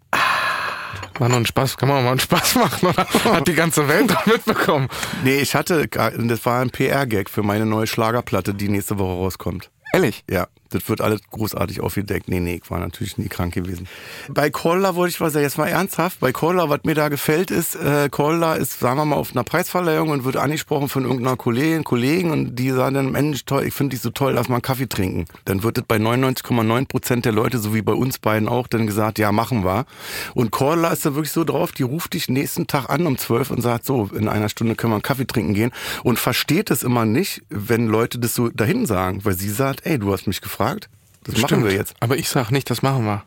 [1.19, 1.77] War nur ein Spaß.
[1.79, 3.07] Kann man auch mal einen Spaß machen, oder?
[3.35, 4.89] Hat die ganze Welt doch mitbekommen.
[5.25, 9.71] Nee, ich hatte, das war ein PR-Gag für meine neue Schlagerplatte, die nächste Woche rauskommt.
[9.93, 10.25] Ehrlich?
[10.29, 12.29] Ja, das wird alles großartig aufgedeckt.
[12.29, 13.89] Nee, nee, ich war natürlich nie krank gewesen.
[14.29, 16.21] Bei Cola wollte ich was sagen, jetzt mal ernsthaft.
[16.21, 19.45] Bei Cola, was mir da gefällt, ist, äh, Cola ist, sagen wir mal, auf einer
[19.45, 23.75] Preisverleihung und wird angesprochen von irgendeiner Kollegin, Kollegen und die sagen dann, Mensch, toll, ich
[23.75, 25.27] finde dich so toll, lass mal einen Kaffee trinken.
[25.45, 28.87] Dann wird das bei 99,9 Prozent der Leute, so wie bei uns beiden auch, dann
[28.87, 29.87] gesagt, ja, machen wir.
[30.35, 33.51] Und Cola ist da wirklich so drauf, die ruft dich nächsten Tag an um 12
[33.51, 36.83] und sagt, so, in einer Stunde können wir einen Kaffee trinken gehen und versteht es
[36.83, 40.41] immer nicht, wenn Leute das so dahin sagen, weil sie sagt, ey, du hast mich
[40.59, 40.89] gefragt,
[41.25, 41.65] das machen Stimmt.
[41.65, 41.95] wir jetzt.
[42.01, 43.23] Aber ich sag nicht, das machen wir.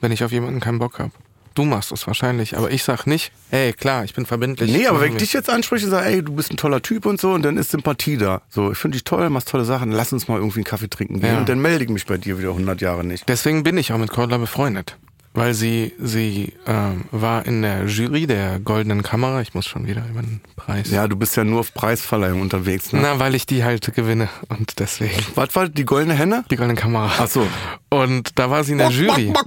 [0.00, 1.10] Wenn ich auf jemanden keinen Bock habe.
[1.54, 4.70] Du machst es wahrscheinlich, aber ich sag nicht, ey, klar, ich bin verbindlich.
[4.70, 6.82] Nee, aber wenn ich Machen dich jetzt anspreche und sage, ey, du bist ein toller
[6.82, 8.42] Typ und so, und dann ist Sympathie da.
[8.48, 11.20] So, ich finde dich toll, machst tolle Sachen, lass uns mal irgendwie einen Kaffee trinken
[11.20, 11.32] gehen.
[11.32, 11.38] Ja.
[11.38, 13.28] Und dann melde ich mich bei dir wieder 100 Jahre nicht.
[13.28, 14.96] Deswegen bin ich auch mit Cordula befreundet.
[15.38, 19.40] Weil sie, sie ähm, war in der Jury der Goldenen Kamera.
[19.40, 20.90] Ich muss schon wieder über den Preis.
[20.90, 23.00] Ja, du bist ja nur auf Preisverleihung unterwegs, ne?
[23.02, 24.28] Na, weil ich die halt gewinne.
[24.48, 25.14] Und deswegen.
[25.34, 26.44] Was war die goldene Henne?
[26.50, 27.10] Die Goldene Kamera.
[27.18, 27.46] Ach so.
[27.90, 29.32] Und da war sie in der Jury.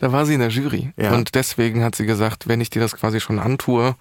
[0.00, 0.92] Da war sie in der Jury.
[0.96, 1.12] Ja.
[1.12, 3.96] Und deswegen hat sie gesagt, wenn ich dir das quasi schon antue,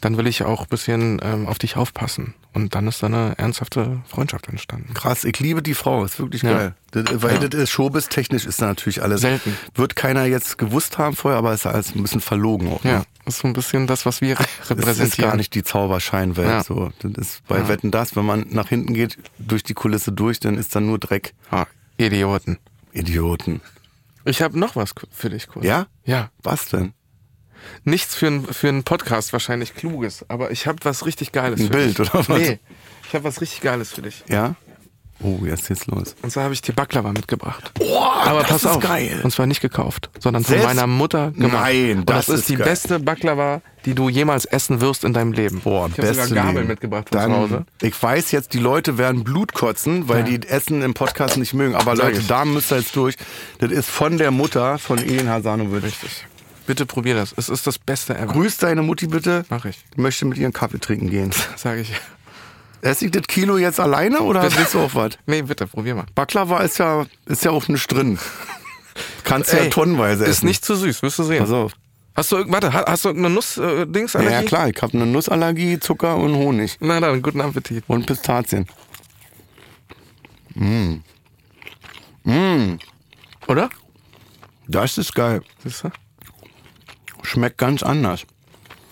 [0.00, 2.34] dann will ich auch ein bisschen ähm, auf dich aufpassen.
[2.52, 4.94] Und dann ist da eine ernsthafte Freundschaft entstanden.
[4.94, 6.52] Krass, ich liebe die Frau, ist wirklich Ja.
[6.52, 6.74] geil.
[6.92, 7.48] Das, weil Ja.
[7.48, 9.22] das ist Showbiz-technisch ist da natürlich alles.
[9.22, 9.56] Selten.
[9.74, 12.84] Wird keiner jetzt gewusst haben vorher, aber ist alles ein bisschen verlogen auch.
[12.84, 12.90] ne?
[12.90, 15.08] Ja, das ist so ein bisschen das, was wir Das repräsentieren.
[15.08, 16.48] ist gar nicht die Zauberscheinwelt.
[16.48, 16.62] Ja.
[16.64, 16.90] So.
[17.02, 17.68] Das ist bei Ja.
[17.68, 20.98] Wetten das, wenn man nach hinten geht, durch die Kulisse durch, dann ist da nur
[21.00, 21.34] Dreck.
[21.50, 21.66] Ah,
[22.06, 22.58] Idioten.
[22.92, 23.60] Idioten.
[24.24, 25.64] Ich habe noch was für dich kurz.
[25.64, 25.86] Ja?
[26.04, 26.30] Ja.
[26.42, 26.92] Was denn?
[27.84, 31.66] Nichts für, ein, für einen Podcast wahrscheinlich Kluges, aber ich habe was richtig Geiles Ein
[31.66, 32.14] für Bild, dich.
[32.14, 32.28] oder was?
[32.28, 32.58] Nee,
[33.06, 34.24] ich habe was richtig Geiles für dich.
[34.28, 34.54] Ja?
[35.22, 36.14] Oh, jetzt geht's los.
[36.22, 37.72] Und zwar habe ich dir Baklava mitgebracht.
[37.78, 38.80] Oh, Aber das pass ist auf.
[38.82, 39.20] geil.
[39.22, 40.66] Und zwar nicht gekauft, sondern von Selbst?
[40.66, 41.52] meiner Mutter gemacht.
[41.52, 42.66] Nein, das das, ist ist die geil.
[42.68, 45.60] beste Baklava, die du jemals essen wirst in deinem Leben.
[45.60, 46.68] Boah, ich habe sogar Gabel Leben.
[46.68, 47.66] mitgebracht von Dann, zu Hause.
[47.82, 50.38] Ich weiß jetzt, die Leute werden Blut kotzen, weil Ja.
[50.38, 51.74] die Essen im Podcast nicht mögen.
[51.74, 52.26] Aber Sag Leute, ich.
[52.26, 53.16] da müsst ihr jetzt durch.
[53.58, 55.82] Das ist von der Mutter von Elin Hasanovic.
[55.82, 56.26] Richtig.
[56.66, 57.34] Bitte probier das.
[57.36, 58.32] Es ist das Beste ever.
[58.32, 59.44] Grüß deine Mutti bitte.
[59.50, 59.78] Mach ich.
[59.90, 61.30] Ich möchte mit ihr einen Kaffee trinken gehen.
[61.56, 61.92] Sage ich.
[62.82, 64.56] Esse ich das Kilo jetzt alleine oder Bitte.
[64.58, 65.18] willst du auch was?
[65.26, 66.06] Nee, bitte, probier mal.
[66.14, 68.18] Baklava ist ja, ist ja auch nicht drin.
[69.24, 70.30] Kannst ja Ey, tonnenweise essen.
[70.32, 71.38] Ist nicht zu süß, wirst du sehen.
[71.40, 71.72] Pass auf.
[72.14, 74.14] Hast du, warte, ha- hast du irgendeine Nuss-Dings?
[74.14, 76.76] Ja, ja klar, ich habe eine Nussallergie, Zucker und Honig.
[76.80, 77.84] Na dann, guten Appetit.
[77.86, 78.66] Und Pistazien.
[83.48, 83.70] Oder?
[84.68, 85.42] Das ist geil.
[85.62, 85.90] Siehst du?
[87.22, 88.26] Schmeckt ganz anders.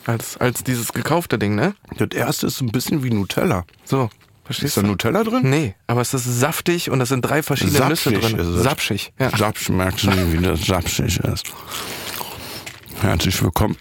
[0.08, 1.74] Als, als dieses gekaufte Ding, ne?
[1.98, 3.66] Das erste ist ein bisschen wie Nutella.
[3.84, 4.10] So, Ist
[4.46, 4.86] verstehst da du?
[4.86, 5.42] Nutella drin?
[5.50, 8.38] Nee, aber es ist saftig und es sind drei verschiedene Sapschig Nüsse drin.
[8.38, 8.62] ist es.
[8.62, 9.36] Sapschig, ja.
[9.36, 11.52] Sapsch, merkst du nicht, wie das sapschig ist.
[13.02, 13.76] Herzlich willkommen.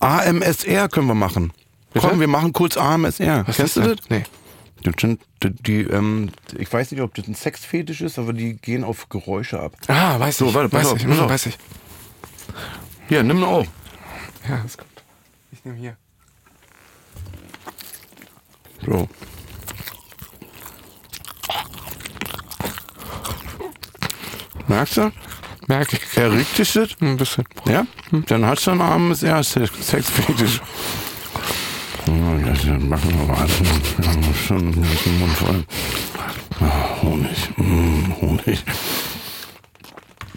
[0.00, 1.54] AMSR können wir machen.
[1.94, 2.06] Bitte?
[2.06, 3.44] Komm, wir machen kurz AMSR.
[3.46, 3.96] Was Kennst ist du das?
[3.96, 4.10] das?
[4.10, 4.24] Nee.
[4.82, 8.56] Das sind die, die ähm, ich weiß nicht, ob das ein Sexfetisch ist, aber die
[8.58, 9.72] gehen auf Geräusche ab.
[9.88, 10.54] Ah, weiß So, ich.
[10.54, 11.30] warte, weiß auf, ich, auf.
[11.30, 11.56] weiß ich.
[13.08, 13.64] Hier, nimm auch.
[14.46, 14.86] Ja, ist gut.
[15.60, 15.96] Ich nehme hier.
[18.86, 19.06] So.
[24.68, 25.12] Merkst du?
[25.66, 26.16] Merke ich.
[26.16, 26.90] Er riecht dich das?
[27.00, 27.44] Ein bisschen.
[27.66, 27.86] Ja?
[28.26, 30.60] Dann hast du einen AMSR Sex- Sexfetisch.
[32.06, 33.48] Ja, das machen wir mal.
[34.46, 35.64] Schon den Mund voll.
[36.60, 37.50] Ah, Honig.
[37.56, 38.64] Mm, Honig.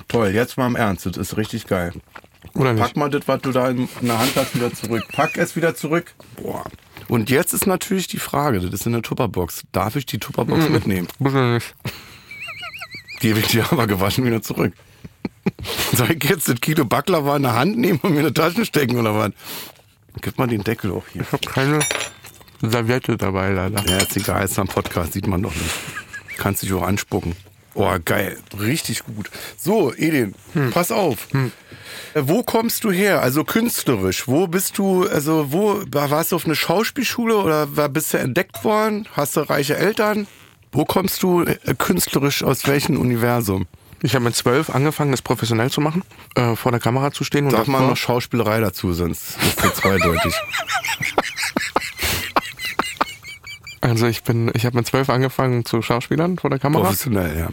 [0.07, 1.05] Toll, jetzt mal im Ernst.
[1.05, 1.93] Das ist richtig geil.
[2.53, 2.97] Oder Pack nicht?
[2.97, 5.03] mal das, was du da in, der Hand hast, wieder zurück.
[5.11, 6.13] Pack es wieder zurück.
[6.35, 6.63] Boah.
[7.07, 9.63] Und jetzt ist natürlich die Frage, das ist in der Tupperbox.
[9.71, 11.07] Darf ich die Tupperbox mitnehmen?
[11.19, 11.75] Bitte nicht.
[13.19, 14.73] Gebe ich dir aber gewaschen wieder zurück.
[15.93, 18.65] Soll ich jetzt das Kilo Baklava in der Hand nehmen und mir in die Tasche
[18.65, 19.31] stecken oder was?
[20.21, 21.23] Gib mal den Deckel auch hier.
[21.23, 21.79] Ich habe keine
[22.61, 23.83] Serviette dabei, leider.
[23.89, 25.75] Ja, ist egal, ist am Podcast, sieht man doch nicht.
[26.37, 27.35] Kannst dich auch anspucken.
[27.75, 28.37] Oh, geil.
[28.59, 29.29] Richtig gut.
[29.57, 30.35] So, Edin,
[30.71, 31.27] pass auf.
[32.13, 33.21] Äh, Wo kommst du her?
[33.21, 34.27] Also künstlerisch.
[34.27, 39.07] Wo bist du, also wo, warst du auf eine Schauspielschule oder bist du entdeckt worden?
[39.13, 40.27] Hast du reiche Eltern?
[40.71, 43.65] Wo kommst du äh, künstlerisch aus welchem Universum?
[44.01, 46.03] Ich habe mit zwölf angefangen, das professionell zu machen,
[46.35, 47.45] äh, vor der Kamera zu stehen.
[47.45, 50.35] Und Sag mal noch Schauspielerei dazu, sonst ist das zweideutig.
[53.83, 56.83] Also ich bin, ich habe mit zwölf angefangen zu Schauspielern vor der Kamera.
[56.83, 57.47] Professionell, ja.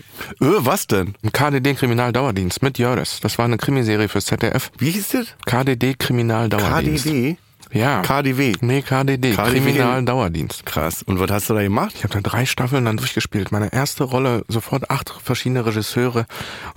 [0.47, 1.15] Äh, was denn?
[1.33, 3.19] KDD Kriminaldauerdienst mit Jöres.
[3.21, 4.71] Das war eine Krimiserie fürs ZDF.
[4.79, 5.27] Wie hieß das?
[5.45, 7.07] KDD Kriminaldauerdienst.
[7.07, 7.37] KDW?
[7.73, 8.03] Ja.
[8.03, 8.55] KDW.
[8.61, 9.51] Nee, KDD, KDW.
[9.51, 10.67] Kriminaldauerdienst.
[10.67, 11.03] Krass.
[11.03, 11.95] Und was hast du da gemacht?
[11.97, 13.51] Ich habe da drei Staffeln dann durchgespielt.
[13.51, 16.27] Meine erste Rolle, sofort acht verschiedene Regisseure.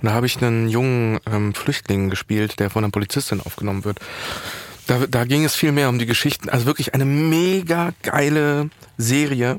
[0.00, 4.00] Und da habe ich einen jungen ähm, Flüchtling gespielt, der von einer Polizistin aufgenommen wird.
[4.86, 6.48] Da, da ging es viel mehr um die Geschichten.
[6.48, 8.68] Also wirklich eine mega geile
[8.98, 9.58] Serie,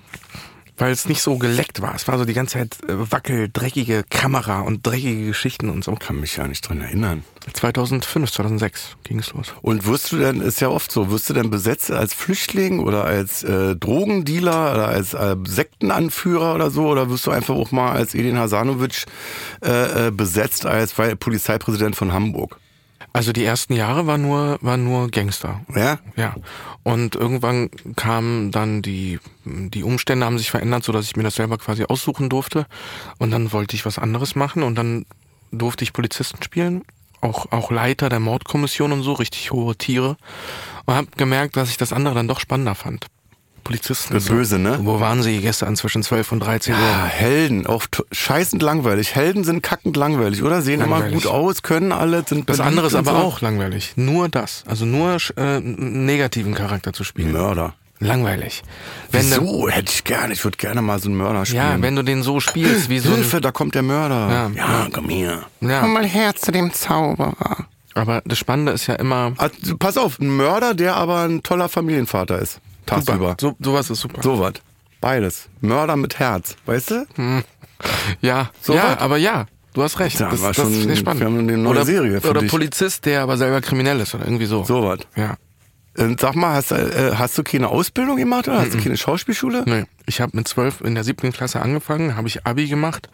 [0.78, 1.96] weil es nicht so geleckt war.
[1.96, 5.96] Es war so die ganze Zeit äh, wackel, dreckige Kamera und dreckige Geschichten und so.
[5.96, 7.24] Kann mich ja nicht dran erinnern.
[7.54, 9.54] 2005, 2006 ging es los.
[9.62, 13.06] Und wirst du denn, ist ja oft so, wirst du denn besetzt als Flüchtling oder
[13.06, 16.88] als äh, Drogendealer oder als äh, Sektenanführer oder so?
[16.88, 19.06] Oder wirst du einfach auch mal als Edin Hasanovic
[19.64, 22.60] äh, äh, besetzt als Polizeipräsident von Hamburg?
[23.16, 25.62] Also die ersten Jahre war nur, war nur Gangster.
[25.74, 26.00] Ja?
[26.18, 26.36] Ja.
[26.84, 31.36] Und irgendwann kamen dann die, die Umstände haben sich verändert, so dass ich mir das
[31.36, 32.66] selber quasi aussuchen durfte.
[33.18, 35.06] Und dann wollte ich was anderes machen und dann
[35.54, 36.84] durfte ich Polizisten spielen.
[37.22, 40.18] Auch, auch Leiter der Mordkommission und so, richtig hohe Tiere.
[40.84, 43.08] Und habe gemerkt, dass ich das andere dann doch spannender fand.
[43.66, 44.14] Polizisten.
[44.14, 44.80] Das Böse, ne?
[44.84, 46.80] Wo waren sie gestern zwischen 12 und 13 Uhr?
[46.80, 49.14] Ah, Helden, auch t- scheißend langweilig.
[49.16, 50.62] Helden sind kackend langweilig, oder?
[50.62, 51.24] Sehen immer Langweilig.
[51.24, 53.18] gut aus, können alle, sind Das andere ist aber so.
[53.18, 53.92] auch langweilig.
[53.98, 54.64] Nur das.
[54.68, 57.34] Also nur äh, einen negativen Charakter zu spielen.
[57.34, 57.74] Mörder.
[58.00, 58.64] Langweilig.
[59.12, 59.70] Wenn du- Wieso?
[59.70, 60.34] Hätte ich gerne.
[60.34, 61.62] Ich würde gerne mal so einen Mörder spielen.
[61.64, 64.30] Ja, wenn du den so spielst, wie so ein, Hilfe, da kommt der Mörder.
[64.30, 64.88] Ja, ja.
[64.94, 65.44] komm hier.
[65.62, 65.82] Ja.
[65.82, 67.66] Komm mal her zu dem Zauberer.
[67.94, 71.70] Aber das Spannende ist ja immer Also, pass auf, ein Mörder, der aber ein toller
[71.70, 72.60] Familienvater ist.
[72.86, 73.36] Tagsüber.
[73.40, 74.22] So, sowas ist super.
[74.22, 74.54] So was.
[75.02, 75.50] Beides.
[75.62, 76.56] Mörder mit Herz.
[76.66, 77.06] Weißt du?
[78.22, 80.20] Ja, So ja, aber ja, du hast recht.
[80.20, 81.20] Da das, das schon- finde ich spannend.
[81.22, 82.50] wir haben eine neue oder, Serie Oder dich.
[82.50, 84.64] Polizist, der aber selber kriminell ist oder irgendwie so.
[84.64, 85.00] So was.
[85.16, 85.36] Ja.
[85.98, 88.98] Und sag mal, hast, du, äh, hast du keine Ausbildung gemacht oder hast du keine
[88.98, 89.64] Schauspielschule?
[89.66, 93.08] Nee, ich habe mit zwölf in der siebten Klasse angefangen, habe ich Abi gemacht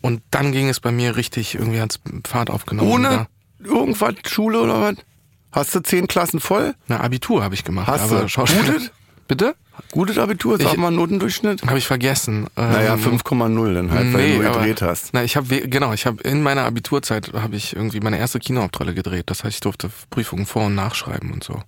[0.00, 2.88] und dann ging es bei mir richtig, irgendwie hat's Fahrt aufgenommen.
[2.88, 3.26] Ohne
[3.58, 4.94] irgendwas, Schule oder was?
[5.50, 6.76] Hast du zehn Klassen voll?
[6.86, 7.88] Na, Abitur habe ich gemacht.
[7.88, 8.28] Hast aber du?
[8.28, 8.74] Schauspieler.
[8.74, 8.90] Gutes?
[9.30, 9.54] Bitte?
[9.92, 11.62] Gutes Abitur, sag Ich- mal Notendurchschnitt.
[11.64, 12.48] Habe ich vergessen.
[12.56, 15.10] Naja, Ähm, 5,0 dann halt, weil du gedreht hast.
[15.12, 18.92] Na, ich habe genau, ich habe in meiner Abiturzeit habe ich irgendwie meine erste Kinohauptrolle
[18.92, 19.26] gedreht.
[19.30, 21.54] Das heißt, ich durfte Prüfungen vor- und nachschreiben und so.
[21.54, 21.62] Hm.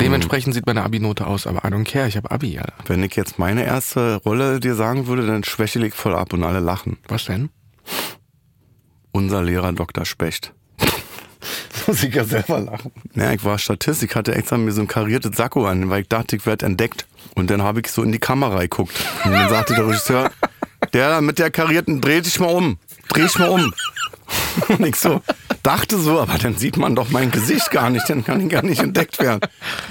[0.00, 2.72] Dementsprechend sieht meine Abi-Note aus, aber I don't care, ich habe Abi, Alter.
[2.86, 6.42] Wenn ich jetzt meine erste Rolle dir sagen würde, dann schwächel ich voll ab und
[6.44, 6.96] alle lachen.
[7.08, 7.50] Was denn?
[9.12, 10.06] Unser Lehrer Dr.
[10.06, 10.54] Specht.
[11.86, 12.92] Muss ich ja selber lachen.
[13.14, 16.08] Ja, ich war Statist, ich hatte extra mir so ein kariertes Sakko an, weil ich
[16.08, 17.06] dachte, ich werde entdeckt.
[17.34, 18.94] Und dann habe ich so in die Kamera geguckt.
[19.24, 20.30] Und dann sagte der Regisseur,
[20.92, 22.78] der da mit der karierten, dreh dich mal um.
[23.08, 23.72] Dreh dich mal um.
[24.68, 25.22] Und ich so,
[25.62, 28.62] dachte so, aber dann sieht man doch mein Gesicht gar nicht, dann kann ich gar
[28.62, 29.40] nicht entdeckt werden.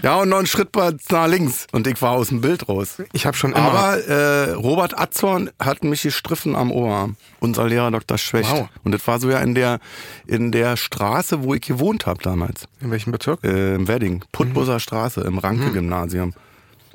[0.03, 1.67] Ja, und noch einen Schritt nach links.
[1.71, 3.01] Und ich war aus dem Bild raus.
[3.13, 7.15] Ich habe schon immer Aber äh, Robert Atzorn hat mich gestriffen am Oberarm.
[7.39, 8.17] Unser Lehrer Dr.
[8.17, 8.51] Schwecht.
[8.51, 8.69] Wow.
[8.83, 9.79] Und das war so ja in der,
[10.27, 12.67] in der Straße, wo ich gewohnt habe damals.
[12.81, 13.43] in welchem Bezirk?
[13.43, 14.23] Äh, Im Wedding.
[14.31, 16.33] Putbusser Straße, im Ranke-Gymnasium.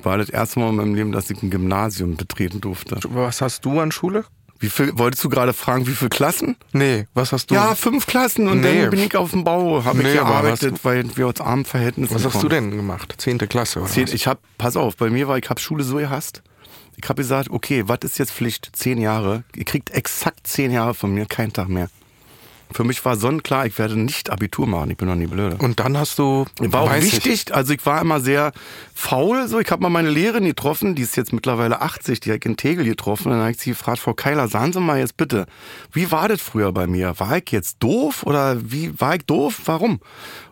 [0.03, 2.99] War das erste Mal in meinem Leben, dass ich ein Gymnasium betreten durfte.
[3.09, 4.25] Was hast du an Schule?
[4.59, 6.57] Wie viel, wolltest du gerade fragen, wie viele Klassen?
[6.73, 7.55] Nee, was hast du?
[7.55, 8.83] Ja, fünf Klassen und Nee.
[8.83, 12.15] dann bin ich auf dem Bau, habe Nee, ich gearbeitet, weil wir aus armen Verhältnissen
[12.15, 13.15] was hast du denn gemacht?
[13.19, 14.15] Zehnte Klasse oder Zehn, was?
[14.15, 16.43] ich hab, pass auf, bei mir war, ich hab Schule so gehasst.
[16.97, 18.71] Ich habe gesagt, okay, was ist jetzt Pflicht?
[18.73, 19.45] Zehn Jahre.
[19.55, 21.89] Ihr kriegt exakt zehn Jahre von mir, keinen Tag mehr.
[22.73, 25.57] Für mich war sonnenklar, ich werde nicht Abitur machen, ich bin noch nie blöde.
[25.57, 28.53] Und dann hast du War auch ich, wichtig, also ich war immer sehr
[28.93, 29.47] faul.
[29.49, 32.57] So, ich habe mal meine Lehrerin getroffen, die ist jetzt mittlerweile 80, die ich in
[32.57, 33.27] Tegel getroffen.
[33.27, 35.47] Und dann habe ich sie gefragt, Frau Keiler, sagen Sie mal jetzt bitte,
[35.93, 37.19] wie war das früher bei mir?
[37.19, 39.61] War ich jetzt doof oder wie war ich doof?
[39.67, 40.01] Warum?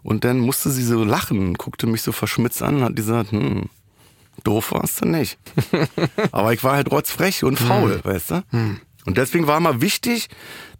[0.02, 3.68] Und dann musste sie so lachen, guckte mich so verschmitzt an und hat gesagt, hm,
[4.44, 5.38] doof warst du nicht.
[6.32, 8.42] Aber ich war halt rotzfrech und faul, weißt du?
[9.06, 10.28] Und deswegen war mal wichtig,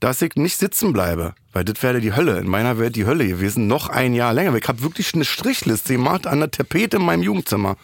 [0.01, 1.35] dass ich nicht sitzen bleibe.
[1.53, 2.39] Weil das wäre die Hölle.
[2.39, 3.67] In meiner Welt die Hölle gewesen.
[3.67, 4.55] Noch ein Jahr länger.
[4.57, 7.77] Ich habe wirklich eine Strichliste gemacht an der Tapete in meinem Jugendzimmer.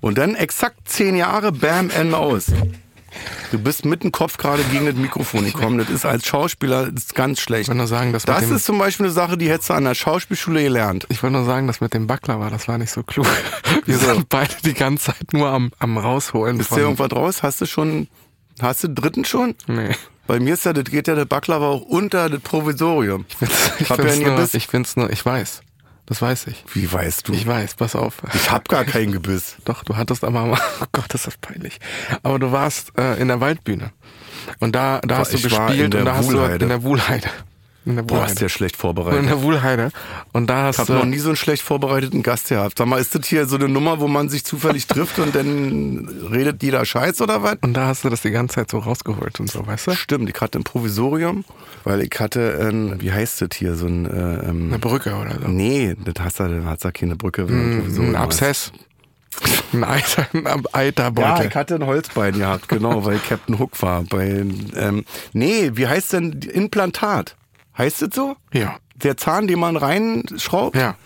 [0.00, 2.46] Und dann exakt zehn Jahre, bam, Ende aus.
[3.50, 5.78] Du bist mit dem Kopf gerade gegen das Mikrofon gekommen.
[5.78, 7.62] Das ist als Schauspieler ist ganz schlecht.
[7.62, 9.84] Ich wollte nur sagen, dass Das ist zum Beispiel eine Sache, die hättest du an
[9.84, 11.06] der Schauspielschule gelernt.
[11.08, 13.26] ich wollte nur sagen, dass mit dem Backler war, das war nicht so klug.
[13.86, 16.60] Wir sind beide die ganze Zeit nur am, am rausholen.
[16.60, 17.42] Ist von- dir irgendwas raus?
[17.42, 18.08] Hast du schon
[18.60, 19.54] Hast du den dritten schon?
[19.66, 19.94] Nee.
[20.26, 23.24] Bei mir ist ja, das geht ja der Baklava auch unter das Provisorium.
[23.78, 24.54] Ich Hab ja find's, ein nur, Gebiss.
[24.54, 25.62] ich find's nur, ich weiß.
[26.06, 26.64] Das weiß ich.
[26.72, 27.34] Wie weißt du?
[27.34, 28.22] Ich weiß, pass auf.
[28.34, 29.56] Ich hab gar kein Gebiss.
[29.64, 31.78] Doch, du hattest aber mal, oh Gott, ist das peinlich.
[32.22, 33.92] Aber du warst äh, in der Waldbühne.
[34.58, 36.62] Und da, da hast du ich gespielt und da hast du Wuhlheide.
[36.62, 37.28] in der Wuhlheide.
[37.84, 39.28] In der Boah, ist der schlecht in vorbereitet.
[39.30, 39.90] der Wuhlheide.
[40.32, 40.98] Und da Ich hast habe du.
[40.98, 42.76] noch nie so einen schlecht vorbereiteten Gast gehabt.
[42.76, 46.06] Sag mal, ist das hier so eine Nummer, wo man sich zufällig trifft und dann
[46.30, 47.56] redet jeder Scheiß oder was?
[47.62, 49.90] Und da hast du das die ganze Zeit so rausgeholt und so, weißt du?
[49.92, 51.44] Stimmt, ich hatte ein Provisorium,
[51.84, 55.38] weil ich hatte ein, wie heißt das hier, so ein, äh, ähm, Eine Brücke oder
[55.40, 55.48] so.
[55.48, 57.48] nee, das hast du, das hat's ja keine Brücke.
[57.48, 58.22] wenn du ein hast.
[58.42, 58.72] Abszess.
[59.72, 61.46] Ein Eiter, ein Ja, Eiterbeutel.
[61.46, 64.02] ich hatte ein Holzbein gehabt, genau, weil Captain Hook war.
[64.02, 64.44] Bei,
[64.76, 67.36] ähm, nee, wie heißt denn Implantat?
[67.78, 68.36] Heißt das so?
[68.52, 68.76] Ja.
[68.96, 70.76] Der Zahn, den man reinschraubt?
[70.76, 70.96] Ja.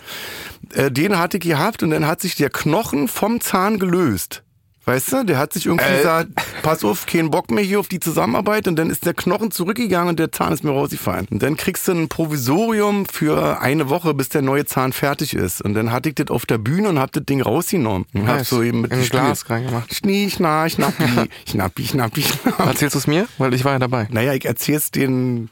[0.74, 4.42] Äh, den hatte ich gehabt und dann hat sich der Knochen vom Zahn gelöst.
[4.84, 5.98] Weißt du, der hat sich irgendwie Äh.
[5.98, 6.28] gesagt,
[6.62, 10.08] pass auf, keinen Bock mehr hier auf die Zusammenarbeit und dann ist der Knochen zurückgegangen
[10.08, 11.28] und der Zahn ist mir rausgefallen.
[11.30, 15.62] Und dann kriegst du ein Provisorium für eine Woche, bis der neue Zahn fertig ist.
[15.62, 18.06] Und dann hatte ich das auf der Bühne und hab das Ding rausgenommen.
[18.12, 19.10] Und hab so eben mit gespielt.
[19.12, 19.94] Glas reingemacht.
[19.94, 21.04] Schnie, schna, schnappi,
[21.48, 22.62] schnappi, schnappi, schnappi.
[22.66, 23.28] Erzählst du es mir?
[23.38, 24.08] Weil ich war ja dabei.
[24.10, 25.48] Naja, ich erzähl's den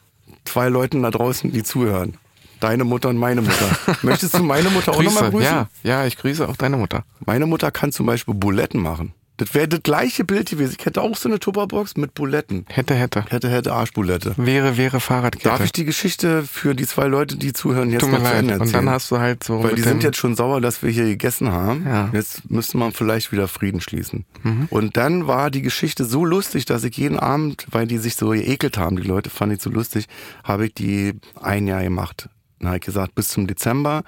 [0.50, 2.16] zwei Leuten da draußen, die zuhören.
[2.58, 3.70] Deine Mutter und meine Mutter.
[4.02, 5.50] Möchtest du meine Mutter auch nochmal grüßen?
[5.50, 7.04] Ja, ja, ich grüße auch deine Mutter.
[7.24, 9.14] Meine Mutter kann zum Beispiel Buletten machen.
[9.40, 10.76] Das wäre das gleiche Bild gewesen.
[10.78, 12.66] Ich hätte auch so eine Tupperbox mit Buletten.
[12.68, 13.24] Hätte, hätte.
[13.30, 14.34] Hätte, hätte Arschbulette.
[14.36, 15.48] Wäre, wäre Fahrradkette.
[15.48, 18.34] Darf ich die Geschichte für die zwei Leute, die zuhören, jetzt Tut mir zu leid.
[18.34, 18.84] Ende Und erzählen?
[18.84, 19.64] dann hast du halt so.
[19.64, 21.86] Weil die sind jetzt schon sauer, dass wir hier gegessen haben.
[21.86, 22.10] Ja.
[22.12, 24.26] Jetzt müsste man vielleicht wieder Frieden schließen.
[24.42, 24.66] Mhm.
[24.68, 28.28] Und dann war die Geschichte so lustig, dass ich jeden Abend, weil die sich so
[28.28, 30.04] geekelt haben, die Leute fand ich so lustig,
[30.44, 32.28] habe ich die ein Jahr gemacht.
[32.58, 34.02] Dann habe ich gesagt, bis zum Dezember,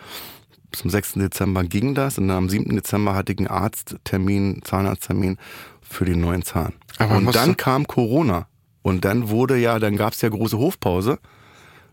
[0.73, 1.15] zum 6.
[1.15, 2.19] Dezember ging das.
[2.19, 2.75] Und dann am 7.
[2.75, 5.39] Dezember hatte ich einen Arzttermin, Zahnarzttermin
[5.81, 6.73] für den neuen Zahn.
[6.99, 8.47] Aber und dann kam Corona.
[8.83, 11.19] Und dann wurde ja, dann gab es ja große Hofpause.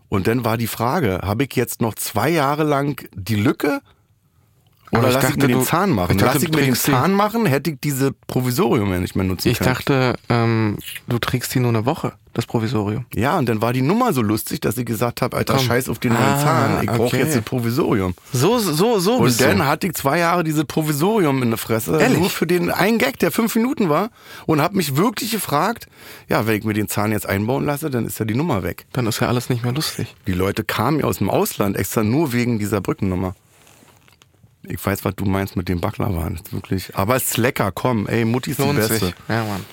[0.08, 3.80] Und dann war die Frage, habe ich jetzt noch zwei Jahre lang die Lücke
[4.90, 6.10] oder ich lass ich dachte, mir den du- Zahn machen?
[6.10, 9.24] ich dachte, lass ich mir den Zahn machen, hätte ich diese Provisorium ja nicht mehr
[9.24, 9.70] nutzen Ich können.
[9.72, 13.06] dachte, ähm, du trägst die nur eine Woche, das Provisorium.
[13.14, 15.64] ja, und dann war die Nummer so lustig, dass ich gesagt habe, alter Komm.
[15.64, 17.18] Scheiß auf den neuen Ah, Zahn, ich brauche okay.
[17.18, 18.14] jetzt ein Provisorium.
[18.32, 19.66] So, so, so Und dann du.
[19.66, 22.18] hatte ich zwei Jahre diese Provisorium in der Fresse, Ehrlich?
[22.20, 24.10] nur für den einen Gag, der fünf Minuten war
[24.46, 25.88] und habe mich wirklich gefragt,
[26.28, 28.86] ja, wenn ich mir den Zahn jetzt einbauen lasse, dann ist ja die Nummer weg.
[28.92, 30.14] Dann ist ja alles nicht mehr lustig.
[30.28, 33.34] Die Leute kamen ja aus dem Ausland extra nur wegen dieser Brückennummer.
[34.62, 36.28] Ich weiß, was du meinst mit dem Baklava.
[36.28, 36.94] Ist wirklich.
[36.94, 38.94] Aber es ist lecker, komm, ey, Mutti ist die Beste.
[39.06, 39.14] sich.
[39.28, 39.64] Ja, Mann.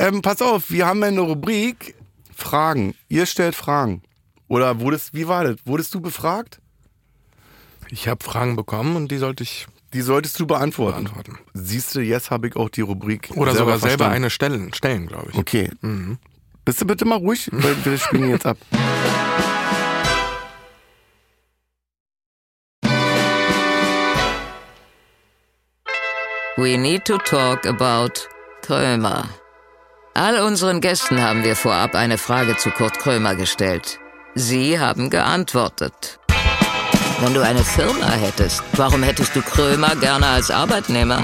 [0.00, 1.94] Ähm, pass auf, wir haben ja eine Rubrik
[2.34, 2.94] Fragen.
[3.08, 4.02] Ihr stellt Fragen.
[4.48, 5.56] Oder wurdest, wie war das?
[5.66, 6.58] Wurdest du befragt?
[7.90, 11.04] Ich habe Fragen bekommen und die sollte ich Die solltest du beantworten.
[11.04, 11.38] beantworten.
[11.52, 13.28] Siehst du, jetzt habe ich auch die Rubrik.
[13.34, 14.14] Oder sogar selber verstanden.
[14.14, 15.36] eine stellen, stellen glaube ich.
[15.38, 15.70] Okay.
[16.64, 17.50] Bist du bitte mal ruhig?
[17.52, 18.56] Weil wir spielen jetzt ab.
[26.56, 28.26] We need to talk about
[28.62, 29.28] Krömer.
[30.14, 34.00] All unseren Gästen haben wir vorab eine Frage zu Kurt Krömer gestellt.
[34.34, 36.18] Sie haben geantwortet.
[37.20, 41.22] Wenn du eine Firma hättest, warum hättest du Krömer gerne als Arbeitnehmer?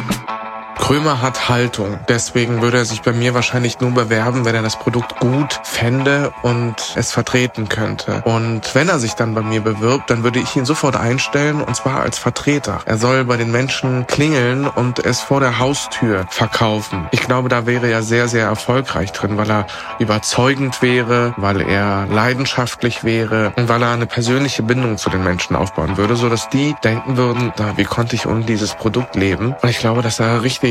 [0.78, 1.98] Krömer hat Haltung.
[2.08, 6.32] Deswegen würde er sich bei mir wahrscheinlich nur bewerben, wenn er das Produkt gut fände
[6.42, 8.22] und es vertreten könnte.
[8.24, 11.74] Und wenn er sich dann bei mir bewirbt, dann würde ich ihn sofort einstellen und
[11.74, 12.80] zwar als Vertreter.
[12.84, 17.08] Er soll bei den Menschen klingeln und es vor der Haustür verkaufen.
[17.10, 19.66] Ich glaube, da wäre er sehr, sehr erfolgreich drin, weil er
[19.98, 25.56] überzeugend wäre, weil er leidenschaftlich wäre und weil er eine persönliche Bindung zu den Menschen
[25.56, 29.54] aufbauen würde, so dass die denken würden, na, wie konnte ich ohne dieses Produkt leben?
[29.62, 30.65] Und ich glaube, dass er richtig,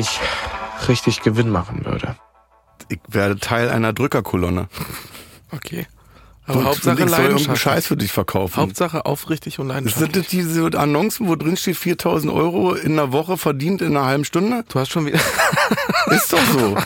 [0.88, 2.16] richtig Gewinn machen würde.
[2.90, 4.68] Ich werde Teil einer Drückerkolonne.
[5.52, 5.88] Okay.
[6.48, 7.56] Aber Und, Hauptsache und ich soll irgendeinen.
[7.58, 8.58] Scheiß für dich verkaufen.
[8.58, 10.12] Hauptsache aufrichtig und Sind leidenschaftlich.
[10.12, 14.26] das diese Annoncen, wo drin steht 4000 Euro in einer Woche verdient in einer halben
[14.26, 14.64] Stunde?
[14.70, 15.20] Du hast schon wieder.
[16.12, 16.78] Ist doch so.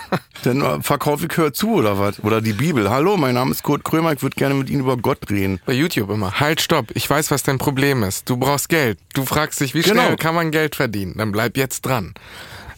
[0.43, 2.23] Dann verkaufe ich hör zu oder was?
[2.23, 2.89] Oder die Bibel.
[2.89, 5.59] Hallo, mein Name ist Kurt Krömer, ich würde gerne mit Ihnen über Gott reden.
[5.65, 6.39] Bei YouTube immer.
[6.39, 6.91] Halt, stopp.
[6.93, 8.29] Ich weiß, was dein Problem ist.
[8.29, 8.97] Du brauchst Geld.
[9.13, 10.03] Du fragst dich, wie Genau.
[10.03, 11.15] schnell kann man Geld verdienen?
[11.17, 12.13] Dann bleib jetzt dran.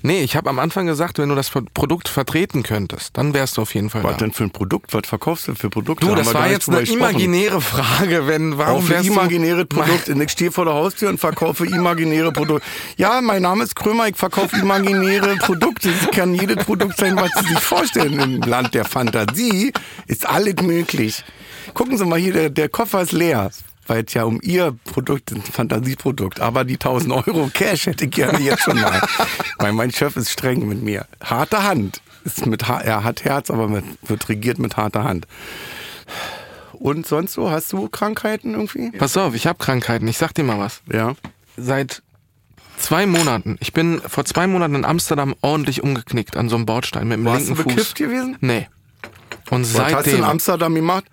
[0.03, 3.57] Nee, ich habe am Anfang gesagt, wenn du das Pro- Produkt vertreten könntest, dann wärst
[3.57, 4.17] du auf jeden Fall Was da.
[4.17, 4.93] denn für ein Produkt?
[4.93, 6.05] Was verkaufst du für Produkte?
[6.07, 6.99] Du, das war jetzt eine gesprochen.
[7.01, 10.13] imaginäre Frage, wenn warum für wärst imaginäre du Produkte.
[10.23, 12.65] Ich stehe vor der Haustür und verkaufe imaginäre Produkte.
[12.97, 15.89] Ja, mein Name ist Krömer, ich verkaufe imaginäre Produkte.
[15.91, 18.19] Es kann jedes Produkt sein, was Sie sich vorstellen.
[18.19, 19.71] Im Land der Fantasie
[20.07, 21.23] ist alles möglich.
[21.73, 23.51] Gucken Sie mal hier, der, der Koffer ist leer.
[23.91, 26.39] Weil es ja um Ihr Produkt, ein Fantasieprodukt.
[26.39, 29.01] Aber die 1000 Euro Cash hätte ich gerne jetzt schon mal.
[29.57, 31.05] Weil mein Chef ist streng mit mir.
[31.21, 32.01] Harte Hand.
[32.23, 35.27] ist mit, er hat Herz, aber mit, wird regiert mit harter Hand.
[36.71, 38.97] Und sonst so, hast du Krankheiten irgendwie?
[38.97, 40.07] Pass auf, ich habe Krankheiten.
[40.07, 40.81] Ich sag dir mal was.
[40.89, 41.15] Ja.
[41.57, 42.01] Seit
[42.77, 43.57] zwei Monaten.
[43.59, 47.25] Ich bin vor zwei Monaten in Amsterdam ordentlich umgeknickt an so einem Bordstein mit dem
[47.25, 47.73] Warst du linken Fuß.
[47.75, 48.37] bekifft gewesen?
[48.39, 48.69] Nee.
[49.49, 51.03] Und Was hast du in seitdem Amsterdam gemacht?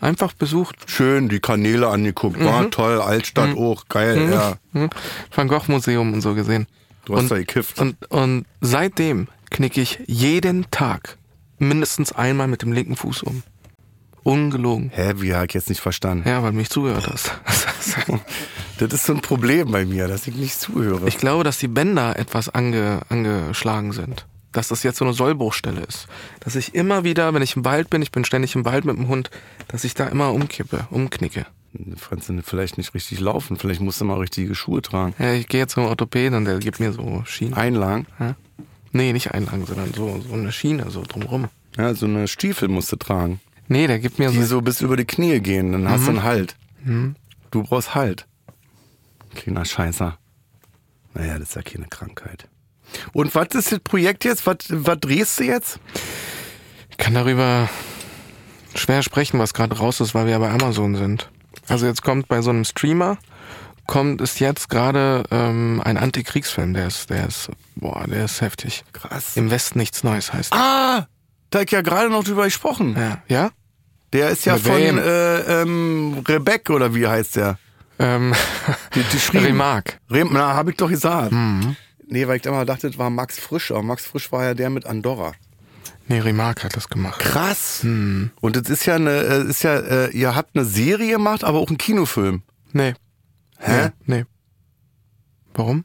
[0.00, 0.76] Einfach besucht.
[0.86, 2.42] Schön, die Kanäle angeguckt.
[2.42, 4.56] War toll, Altstadt auch, geil, ja.
[4.72, 4.90] Hm?
[5.34, 6.66] Van Gogh Museum und so gesehen.
[7.04, 7.80] Du hast und, da gekifft.
[7.80, 11.16] Und, und seitdem knicke ich jeden Tag
[11.58, 13.42] mindestens einmal mit dem linken Fuß um.
[14.22, 14.90] Ungelogen.
[14.94, 16.28] Hä, wie hab ich jetzt nicht verstanden?
[16.28, 17.32] Ja, weil du mich zugehört hast.
[18.78, 21.08] Das ist so ein Problem bei mir, dass ich nicht zuhöre.
[21.08, 24.24] Ich glaube, dass die Bänder etwas ange, angeschlagen sind.
[24.58, 26.08] Dass das jetzt so eine Sollbruchstelle ist.
[26.40, 28.96] Dass ich immer wieder, wenn ich im Wald bin, ich bin ständig im Wald mit
[28.96, 29.30] dem Hund,
[29.68, 31.46] dass ich da immer umkippe, umknicke.
[31.72, 31.94] Du
[32.42, 35.14] vielleicht nicht richtig laufen, vielleicht musst du mal richtige Schuhe tragen.
[35.20, 37.54] Ja, ich gehe jetzt zum Orthopäden und der gibt mir so Schienen.
[37.54, 38.08] Einlagen.
[38.18, 38.34] Ja?
[38.90, 41.46] Nee, nicht einlagen, sondern so, so eine Schiene, so drumrum.
[41.76, 43.40] Ja, so eine Stiefel musst du tragen.
[43.68, 44.56] Nee, der gibt mir Die so.
[44.56, 46.56] so bis über die Knie gehen, dann hast du einen Halt.
[47.52, 48.26] Du brauchst Halt.
[49.36, 50.18] Kleiner Scheißer.
[51.14, 52.48] Naja, das ist ja keine Krankheit.
[53.12, 54.46] Und was ist das Projekt jetzt?
[54.46, 55.78] Was, was drehst du jetzt?
[56.90, 57.68] Ich kann darüber
[58.74, 61.30] schwer sprechen, was gerade raus ist, weil wir ja bei Amazon sind.
[61.68, 63.18] Also jetzt kommt bei so einem Streamer,
[63.86, 68.84] kommt ist jetzt gerade ähm, ein Antikriegsfilm, der ist, der ist, boah, der ist heftig.
[68.92, 69.36] Krass.
[69.36, 70.52] Im Westen nichts Neues heißt.
[70.52, 71.06] Ah,
[71.50, 72.96] da hab ich ja gerade noch drüber gesprochen.
[72.98, 73.50] Ja, ja?
[74.12, 74.98] Der ist ja Mit von wem?
[74.98, 77.58] äh, ähm, Rebek oder wie heißt der?
[77.98, 78.34] Ähm,
[78.94, 79.36] Die, die.
[79.38, 79.98] Remark.
[80.10, 81.32] Rem, na, hab ich doch gesagt.
[82.10, 84.70] Nee, weil ich immer dachte, das war Max Frisch, aber Max Frisch war ja der
[84.70, 85.32] mit Andorra.
[86.06, 87.20] Nee, Remark hat das gemacht.
[87.20, 87.80] Krass.
[87.84, 91.68] Und das ist ja eine, ist ja, äh, ihr habt eine Serie gemacht, aber auch
[91.68, 92.42] einen Kinofilm.
[92.72, 92.94] Nee.
[93.58, 93.90] Hä?
[94.06, 94.24] Nee.
[95.52, 95.84] Warum?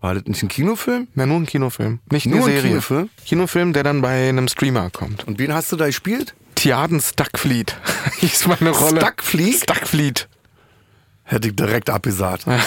[0.00, 1.08] War das nicht ein Kinofilm?
[1.14, 1.98] Na, nur ein Kinofilm.
[2.12, 2.68] Nicht Nur eine ein Serie.
[2.70, 3.10] Kinofilm?
[3.24, 5.24] Kinofilm, der dann bei einem Streamer kommt.
[5.26, 6.34] Und wen hast du da gespielt?
[6.54, 7.76] Tiaden Stuckfleet
[8.18, 9.00] hieß meine Rolle.
[9.00, 9.62] Stuckfleet?
[9.64, 10.28] Stuckfleet.
[11.28, 12.46] Hätte ich direkt abgesagt.
[12.46, 12.62] also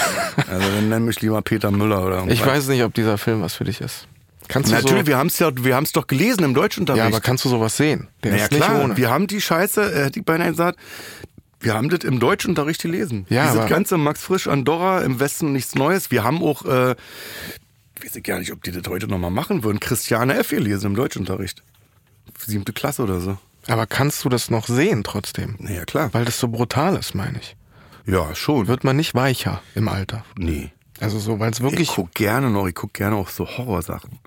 [0.46, 2.38] dann nenn mich lieber Peter Müller oder irgendwas.
[2.38, 4.06] Ich weiß nicht, ob dieser Film was für dich ist.
[4.48, 6.98] Kannst du Natürlich, so, wir haben es ja, wir haben es doch gelesen im Deutschunterricht.
[7.02, 8.08] Ja, aber kannst du sowas sehen?
[8.22, 8.96] Der naja, ist nicht klar, ohne.
[8.96, 10.78] wir haben die Scheiße, äh, hätte ich beinahe gesagt,
[11.60, 13.26] wir haben das im Deutschunterricht gelesen.
[13.30, 16.10] Ja, Dieses aber- ganze Max Frisch, Andorra, im Westen nichts Neues.
[16.10, 16.96] Wir haben auch, äh,
[18.02, 20.50] ich weiß gar nicht, ob die das heute nochmal machen würden, Christiane F.
[20.50, 21.62] gelesen im Deutschunterricht.
[22.44, 23.38] Siebte Klasse oder so.
[23.68, 25.56] aber kannst du das noch sehen trotzdem?
[25.58, 26.08] Naja, klar.
[26.12, 27.56] Weil das so brutal ist, meine ich.
[28.10, 28.66] Ja, schon.
[28.66, 30.24] Wird man nicht weicher im Alter?
[30.36, 30.70] Nee.
[31.00, 31.88] Also so, weil es Ich wirklich...
[31.94, 34.18] guck gerne noch, ich guck gerne auch so Horrorsachen.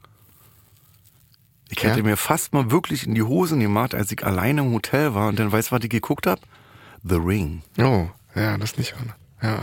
[1.69, 1.89] Ich Ja?
[1.89, 5.27] hätte mir fast mal wirklich in die Hosen gemacht, als ich alleine im Hotel war
[5.29, 6.39] und dann weißt du, was ich geguckt hab?
[7.03, 7.63] The Ring.
[7.79, 9.13] Oh, ja, das nicht ohne.
[9.41, 9.59] Ja.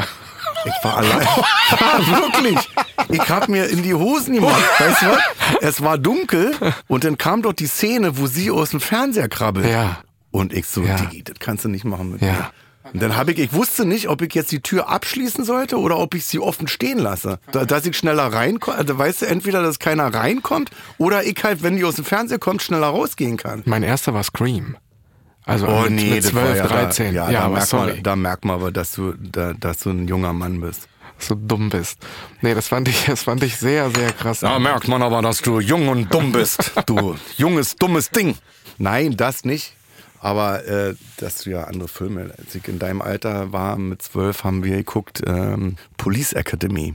[0.64, 1.26] Ich war allein.
[1.26, 2.58] ja, wirklich.
[3.08, 4.62] Ich hab mir in die Hosen gemacht.
[4.78, 5.18] Weißt du was?
[5.62, 6.54] Es war dunkel
[6.86, 9.66] und dann kam dort die Szene, wo sie aus dem Fernseher krabbelt.
[9.66, 10.00] Ja.
[10.30, 10.96] Und ich so, Ja.
[10.96, 12.32] Digi, das kannst du nicht machen mit Ja.
[12.32, 12.50] mir.
[12.92, 15.98] Und dann habe ich, ich wusste nicht, ob ich jetzt die Tür abschließen sollte oder
[15.98, 17.38] ob ich sie offen stehen lasse.
[17.52, 21.62] Da, dass ich schneller reinkomme, also weißt du, entweder, dass keiner reinkommt oder ich halt,
[21.62, 23.62] wenn die aus dem Fernseher kommt, schneller rausgehen kann.
[23.66, 24.76] Mein erster war Scream.
[25.44, 27.06] Also Oh mit, nee, mit das war 12, ja 13.
[27.06, 29.90] Da, ja, ja da, merkt man, da merkt man aber, dass du, da, dass du
[29.90, 30.88] ein junger Mann bist.
[31.18, 31.98] dass du dumm bist.
[32.40, 34.40] Nee, das fand ich, das fand ich sehr, sehr krass.
[34.40, 36.72] Da merkt man aber, dass du jung und dumm bist.
[36.86, 38.36] Du junges, dummes Ding.
[38.78, 39.74] Nein, das nicht.
[40.22, 44.44] Aber äh, dass du ja andere Filme, als ich in deinem Alter war, mit zwölf
[44.44, 46.94] haben wir geguckt, ähm, Police Academy.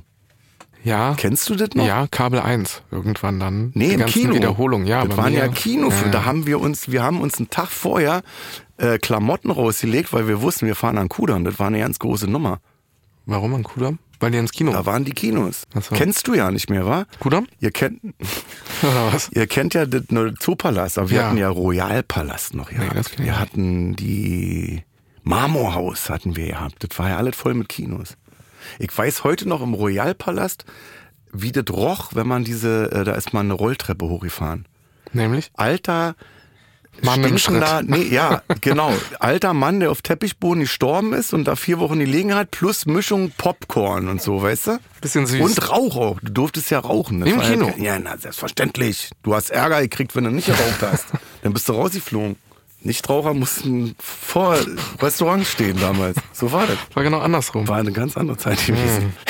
[0.84, 1.15] ja.
[1.17, 1.86] Kennst du das noch?
[1.88, 3.71] Ja, Kabel 1 irgendwann dann.
[3.73, 4.36] Nee, Die im Kino.
[4.36, 5.03] Wiederholungen, ja.
[5.05, 6.05] Das waren mir- ja Kinofilme.
[6.05, 6.11] Ja.
[6.11, 8.21] Da haben wir uns, wir haben uns einen Tag vorher
[8.78, 11.43] äh, Klamotten rausgelegt, weil wir wussten, wir fahren an Kudamm.
[11.45, 12.59] Das war eine ganz große Nummer.
[13.26, 13.97] Warum an Kudamm?
[14.26, 14.71] Weil die ins Kino.
[14.71, 15.67] Da waren die Kinos.
[15.80, 15.93] So.
[15.93, 17.05] Kennst du ja nicht mehr, wa?
[17.19, 17.45] Kudamm?
[17.59, 18.01] Ihr kennt?
[19.32, 21.26] Ihr kennt ja den ne, Zoopalast, aber wir Ja.
[21.28, 24.82] hatten ja Royalpalast noch das kenn ich wir hatten die
[25.21, 26.84] Marmorhaus hatten wir gehabt.
[26.89, 28.17] Das war ja alles voll mit Kinos.
[28.80, 30.65] Ich weiß heute noch im Royalpalast,
[31.32, 34.65] wie das roch, wenn man diese, äh, da ist man eine Rolltreppe hochgefahren.
[35.13, 35.51] Nämlich?
[35.53, 36.15] Alter,
[37.01, 37.63] Mann im Schritt.
[37.87, 38.91] nee, ja, genau.
[39.19, 43.31] Alter Mann, der auf Teppichboden gestorben ist und da vier Wochen gelegen hat, plus Mischung
[43.37, 44.79] Popcorn und so, weißt du?
[45.01, 45.41] Bisschen süß.
[45.41, 46.19] Und Rauch auch.
[46.21, 47.19] Du durftest ja rauchen.
[47.21, 47.73] Das Im Kino?
[47.77, 49.09] Ja, na, selbstverständlich.
[49.23, 51.05] Du hast Ärger gekriegt, wenn du nicht geraucht hast.
[51.43, 52.37] Dann bist du rausgeflogen.
[52.81, 54.57] Nichtraucher mussten vor
[55.01, 56.17] Restaurants stehen damals.
[56.33, 56.77] So war das.
[56.93, 57.67] War genau andersrum.
[57.67, 59.13] War eine ganz andere Zeit gewesen.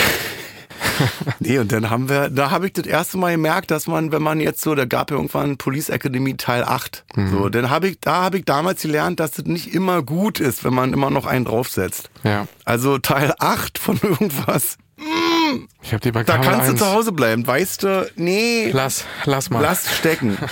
[1.39, 4.21] nee, und dann haben wir, da habe ich das erste Mal gemerkt, dass man, wenn
[4.21, 7.03] man jetzt so, da gab ja irgendwann Police Academy Teil 8.
[7.31, 10.63] So, dann habe ich, da habe ich damals gelernt, dass das nicht immer gut ist,
[10.63, 12.09] wenn man immer noch einen draufsetzt.
[12.23, 12.47] Ja.
[12.63, 14.77] Also Teil 8 von irgendwas.
[14.97, 16.71] mm, Ich habe die bei da kannst 1.
[16.71, 17.45] du zu Hause bleiben.
[17.45, 19.61] Weißt du, nee, Lass, lass mal.
[19.61, 20.37] lass stecken.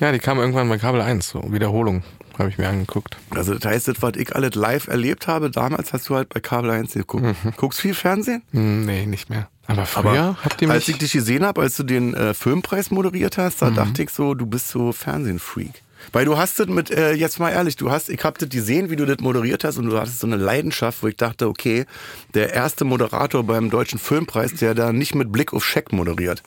[0.00, 2.02] Ja, die kam irgendwann bei Kabel 1, so Wiederholung.
[2.36, 3.16] Habe ich mir angeguckt.
[3.30, 6.40] Also das heißt, das, was ich alles live erlebt habe, damals hast du halt bei
[6.40, 7.24] Kabel 1 geguckt.
[7.56, 8.42] Guckst viel Fernsehen?
[8.50, 9.48] Hm, nee, nicht mehr.
[9.72, 10.96] Aber früher habt ihr als mich...
[10.96, 13.74] ich dich gesehen habe, als du den äh, Filmpreis moderiert hast, Mhm.
[13.74, 15.82] da dachte ich so, du bist so Fernsehfreak.
[16.10, 18.90] Weil du hast das mit, äh, jetzt mal ehrlich, du hast, ich hab das gesehen,
[18.90, 21.86] wie du das moderiert hast und du hattest so eine Leidenschaft, wo ich dachte, okay,
[22.34, 26.42] der erste Moderator beim Deutschen Filmpreis, der da nicht mit Blick auf Scheck moderiert,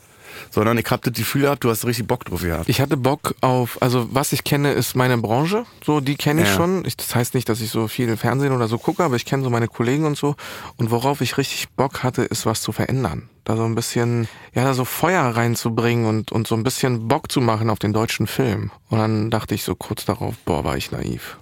[0.51, 2.69] sondern ich hab das Gefühl gehabt, du hast richtig Bock drauf gehabt.
[2.69, 5.65] Ich hatte Bock auf, also was ich kenne, ist meine Branche.
[5.86, 6.55] So, die kenne ich Ja.
[6.55, 6.86] schon.
[6.86, 9.43] Ich, das heißt nicht, dass ich so viel Fernsehen oder so gucke, aber ich kenne
[9.43, 10.36] so meine Kollegen und so.
[10.77, 13.29] Und worauf ich richtig Bock hatte, ist was zu verändern.
[13.43, 17.31] Da so ein bisschen, ja, da so Feuer reinzubringen und, und so ein bisschen Bock
[17.31, 18.71] zu machen auf den deutschen Film.
[18.89, 21.38] Und dann dachte ich so kurz darauf, boah, war ich naiv.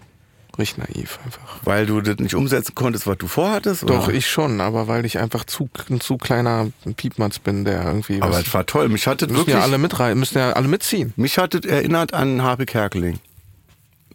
[0.58, 1.58] Richtig naiv einfach.
[1.64, 3.84] Weil du das nicht umsetzen konntest, was du vorhattest?
[3.90, 4.14] Doch, oder?
[4.16, 8.40] ich schon, aber weil ich einfach zu, ein zu kleiner Piepmatz bin, der irgendwie Aber
[8.40, 8.88] es war toll.
[8.90, 11.14] Mich hat das müssen wirklich, ja alle müssen ja alle mitziehen.
[11.16, 13.20] mich hat das erinnert an Harpe Kerkeling.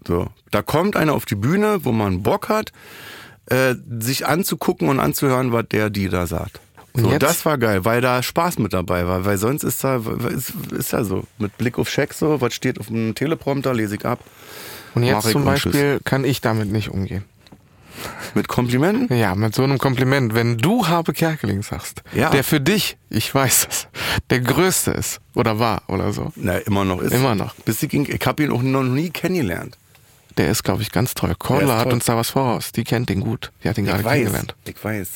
[0.07, 2.73] So, da kommt einer auf die Bühne, wo man Bock hat,
[3.47, 6.61] äh, sich anzugucken und anzuhören, was der die da sagt.
[6.93, 9.83] Und So, jetzt- das war geil, weil da Spaß mit dabei war, weil sonst ist
[9.85, 13.75] da ist, ist ja so mit Blick auf Scheck so, was steht auf dem Teleprompter,
[13.75, 14.21] lese ich ab.
[14.95, 15.45] Und jetzt ich zum.
[15.45, 17.25] Beispiel kann ich damit nicht umgehen.
[18.35, 19.17] Mit Komplimenten?
[19.17, 20.33] Ja, mit so einem Kompliment.
[20.35, 22.31] Wenn du Harpe Kerkeling sagst, Ja.
[22.31, 23.89] der für dich, ich weiß es,
[24.31, 27.13] der größte ist oder war oder so, Na, immer noch ist.
[27.13, 27.55] Immer noch.
[27.65, 29.77] Bis ich, ich habe ihn auch noch nie kennengelernt.
[30.37, 31.31] der ist, glaube ich, ganz toll.
[31.33, 32.71] Ist hat uns da was voraus.
[32.71, 33.51] Die kennt den gut.
[33.65, 34.55] Die hat ihn gerade Ich weiß, kennengelernt.
[34.65, 35.09] ich weiß.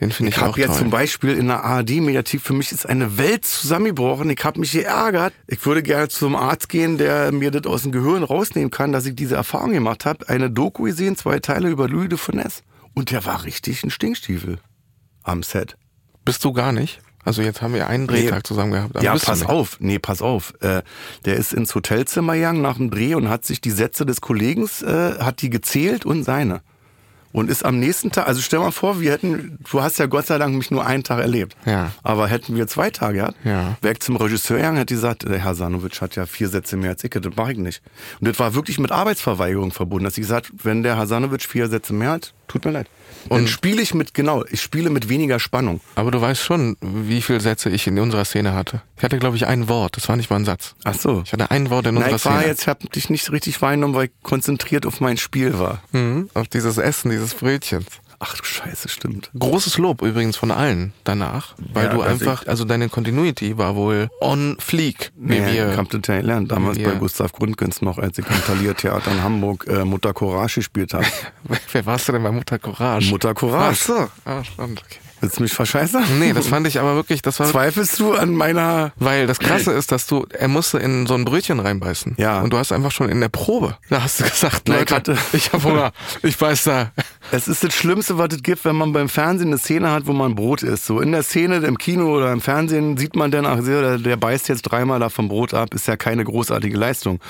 [0.00, 0.78] Den finde Ich ich, auch habe jetzt toll.
[0.78, 4.30] zum Beispiel in der ARD-Mediathek, für mich ist eine Welt zusammengebrochen.
[4.30, 5.32] Ich habe mich geärgert.
[5.46, 9.06] Ich würde gerne zum Arzt gehen, der mir das aus dem Gehirn rausnehmen kann, dass
[9.06, 10.28] ich diese Erfahrung gemacht habe.
[10.28, 12.62] Eine Doku gesehen, zwei Teile über Louis de Funès.
[12.94, 14.58] Und der war richtig ein Stinkstiefel
[15.22, 15.76] am Set.
[16.24, 17.00] Bist du gar nicht?
[17.24, 18.96] Also jetzt haben wir einen Drehtag zusammen gehabt.
[18.96, 19.76] aber ja, pass auf.
[19.80, 20.54] Nee, pass auf.
[20.60, 20.82] Äh,
[21.26, 24.68] der ist ins Hotelzimmer gegangen nach dem Dreh und hat sich die Sätze des Kollegen,
[24.82, 26.62] äh, hat die gezählt und seine.
[27.30, 30.26] Und ist am nächsten Tag, also stell mal vor, wir hätten, du hast ja Gott
[30.26, 31.56] sei Dank mich nur einen Tag erlebt.
[31.66, 31.92] Ja.
[32.02, 33.76] Aber hätten wir zwei Tage gehabt, Ja.
[33.82, 36.90] wäre ich zum Regisseur gegangen, hätte gesagt, der Herr Sanovic hat ja vier Sätze mehr
[36.90, 37.82] als ich, das mache ich nicht.
[38.20, 41.68] Und das war wirklich mit Arbeitsverweigerung verbunden, dass ich gesagt, wenn der Herr Sanovic vier
[41.68, 42.88] Sätze mehr hat, tut mir leid.
[43.28, 45.80] Und dann spiele ich mit, genau, ich spiele mit weniger Spannung.
[45.96, 48.82] Aber du weißt schon, wie viele Sätze ich in unserer Szene hatte.
[48.96, 49.96] Ich hatte, glaube ich, ein Wort.
[49.96, 50.74] Das war nicht mal ein Satz.
[50.84, 51.22] Ach so.
[51.24, 52.46] Ich hatte ein Wort in Na, unserer ich war Szene.
[52.46, 55.82] jetzt, ich habe dich nicht richtig wahrgenommen, weil ich konzentriert auf mein Spiel war.
[55.92, 57.86] Mhm, auf dieses Essen, dieses Brötchens.
[58.20, 59.30] Ach du Scheiße, stimmt.
[59.38, 64.10] Großes Lob übrigens von allen danach, weil Ja, du einfach, also deine Continuity war wohl
[64.20, 65.52] on fleek, Nee, wir.
[65.52, 65.74] ja
[66.20, 66.50] gelernt.
[66.50, 70.94] Damals bei Gustav Grundgens noch, als ich im Taliertheater in Hamburg äh, Mutter Courage gespielt
[70.94, 71.06] habe.
[71.72, 73.08] Wer warst du denn bei Mutter Courage?
[73.10, 73.78] Mutter Courage.
[73.80, 74.08] Ach so.
[74.24, 74.98] Ah, spannend, okay.
[75.20, 76.04] Willst du mich verscheißern?
[76.18, 78.92] Nee, das fand ich aber wirklich, das war Zweifelst du an meiner...
[78.96, 82.14] Weil das Krasse ist, dass du, er musste in so ein Brötchen reinbeißen.
[82.18, 82.40] Ja.
[82.40, 85.52] Und du hast einfach schon in der Probe, da hast du gesagt, Leute, hatte- ich
[85.52, 85.92] hab Hunger,
[86.22, 86.92] ich beiß da.
[87.30, 90.12] Es ist das Schlimmste, was es gibt, wenn man beim Fernsehen eine Szene hat, wo
[90.12, 90.86] man Brot isst.
[90.86, 94.16] So in der Szene, im Kino oder im Fernsehen sieht man dann, ach, der, der
[94.16, 97.20] beißt jetzt dreimal da vom Brot ab, ist ja keine großartige Leistung.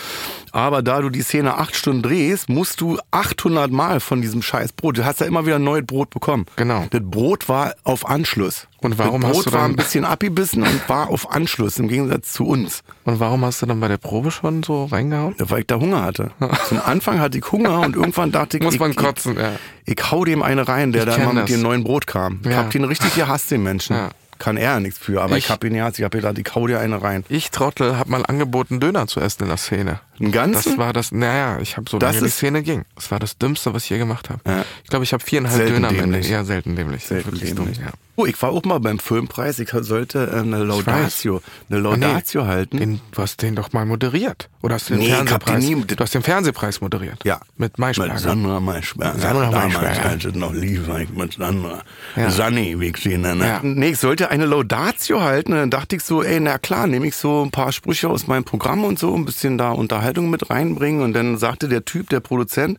[0.53, 4.73] Aber da du die Szene acht Stunden drehst, musst du 800 Mal von diesem scheiß
[4.73, 4.99] Brot.
[4.99, 6.47] Du hast ja immer wieder neues Brot bekommen.
[6.57, 6.87] Genau.
[6.91, 8.69] Das Brot war auf Anschluss.
[8.81, 11.79] Und warum das hast Brot du dann- war ein bisschen abgebissen und war auf Anschluss,
[11.79, 12.83] im Gegensatz zu uns.
[13.05, 15.35] Und warum hast du dann bei der Probe schon so reingehauen?
[15.39, 16.31] Weil ich da Hunger hatte.
[16.69, 19.53] Zum Anfang hatte ich Hunger und irgendwann dachte ich, Muss ich, man kotzen, ja.
[19.85, 21.51] ich hau dem eine rein, der Ich da immer mit das.
[21.51, 22.41] dem neuen Brot kam.
[22.45, 22.59] Ich Ja.
[22.59, 23.97] hab den richtig gehasst, den Menschen.
[23.97, 24.11] Ja.
[24.39, 25.99] Kann er ja nichts für, aber ich, Ich- hab ihn gehasst.
[25.99, 27.25] Ich hab gedacht, ich hau dir eine rein.
[27.29, 29.99] Ich Trottel hab mal angeboten, Döner zu essen in der Szene.
[30.21, 30.71] Einen ganzen?
[30.71, 32.85] Das war das, naja, ich habe so Das lange die Szene ging.
[32.95, 34.41] Das war das Dümmste, was ich je gemacht habe.
[34.47, 34.65] Ja.
[34.85, 36.21] Ich glaube, ich habe viereinhalb Selten Döner am Ende.
[36.21, 37.05] Ja, selten dämlich.
[37.05, 37.77] Selten Wirklich dämlich.
[37.79, 37.93] dumm, ja.
[38.17, 39.61] Oh, ich war auch mal beim Filmpreis.
[39.61, 41.41] Ich sollte äh, eine Laudatio,
[41.71, 42.05] eine Ah, nee.
[42.05, 42.79] Laudatio halten.
[42.79, 44.49] Den, du hast den doch mal moderiert.
[44.61, 45.65] Oder hast du den Nee, Fernsehpreis?
[45.65, 47.21] nie- du hast den Fernsehpreis moderiert.
[47.25, 47.39] Ja.
[47.57, 48.15] Mit Maischberger.
[48.15, 49.19] Mit Sandra Maischberger.
[49.21, 50.09] Sandra Damals, Maischberger.
[50.09, 51.83] als es noch lief, ich mit Sandra.
[52.17, 52.31] Ja.
[52.33, 53.47] Sanni, wie ich sie nenne.
[53.47, 53.61] Ja.
[53.63, 55.53] Nee, ich sollte eine Laudatio halten.
[55.53, 58.27] Und dann dachte ich so, ey, na klar, nehme ich so ein paar Sprüche aus
[58.27, 59.71] meinem Programm und so, ein bisschen da
[60.09, 61.03] Unterhaltung mit reinbringen.
[61.03, 62.79] Und dann sagte der Typ, der Produzent,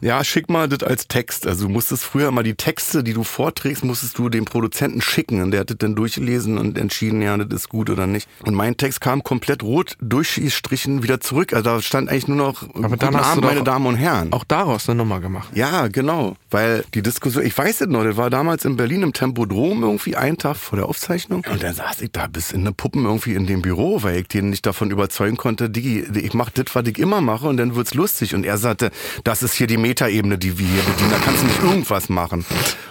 [0.00, 1.46] ja, schick mal das als Text.
[1.46, 5.42] Also du musstest früher mal die Texte, die du vorträgst, musstest du dem Produzenten schicken.
[5.42, 8.28] Und der hat das dann durchgelesen und entschieden, ja, das ist gut oder nicht.
[8.44, 11.52] Und mein Text kam komplett rot durchgestrichen wieder zurück.
[11.52, 14.32] Also da stand eigentlich nur noch, Aber guten dann Abend, meine Damen und Herren.
[14.32, 15.50] Auch daraus eine Nummer gemacht.
[15.54, 16.36] Ja, genau.
[16.50, 20.16] Weil die Diskussion, ich weiß es noch, das war damals in Berlin im Tempodrom irgendwie
[20.16, 21.44] einen Tag vor der Aufzeichnung.
[21.50, 24.28] Und dann saß ich da bis in den Puppen irgendwie in dem Büro, weil ich
[24.28, 27.56] den nicht davon überzeugen konnte, Digi, ich mach das das, was ich immer mache und
[27.56, 28.34] dann wird's lustig.
[28.34, 28.90] Und er sagte,
[29.24, 32.44] das ist hier die Metaebene, die wir hier bedienen, da kannst du nicht irgendwas machen.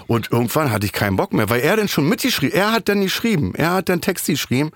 [0.08, 3.02] Und irgendwann hatte ich keinen Bock mehr, weil er dann schon mitgeschrieben, er hat dann
[3.02, 4.72] geschrieben, er hat dann Text geschrieben.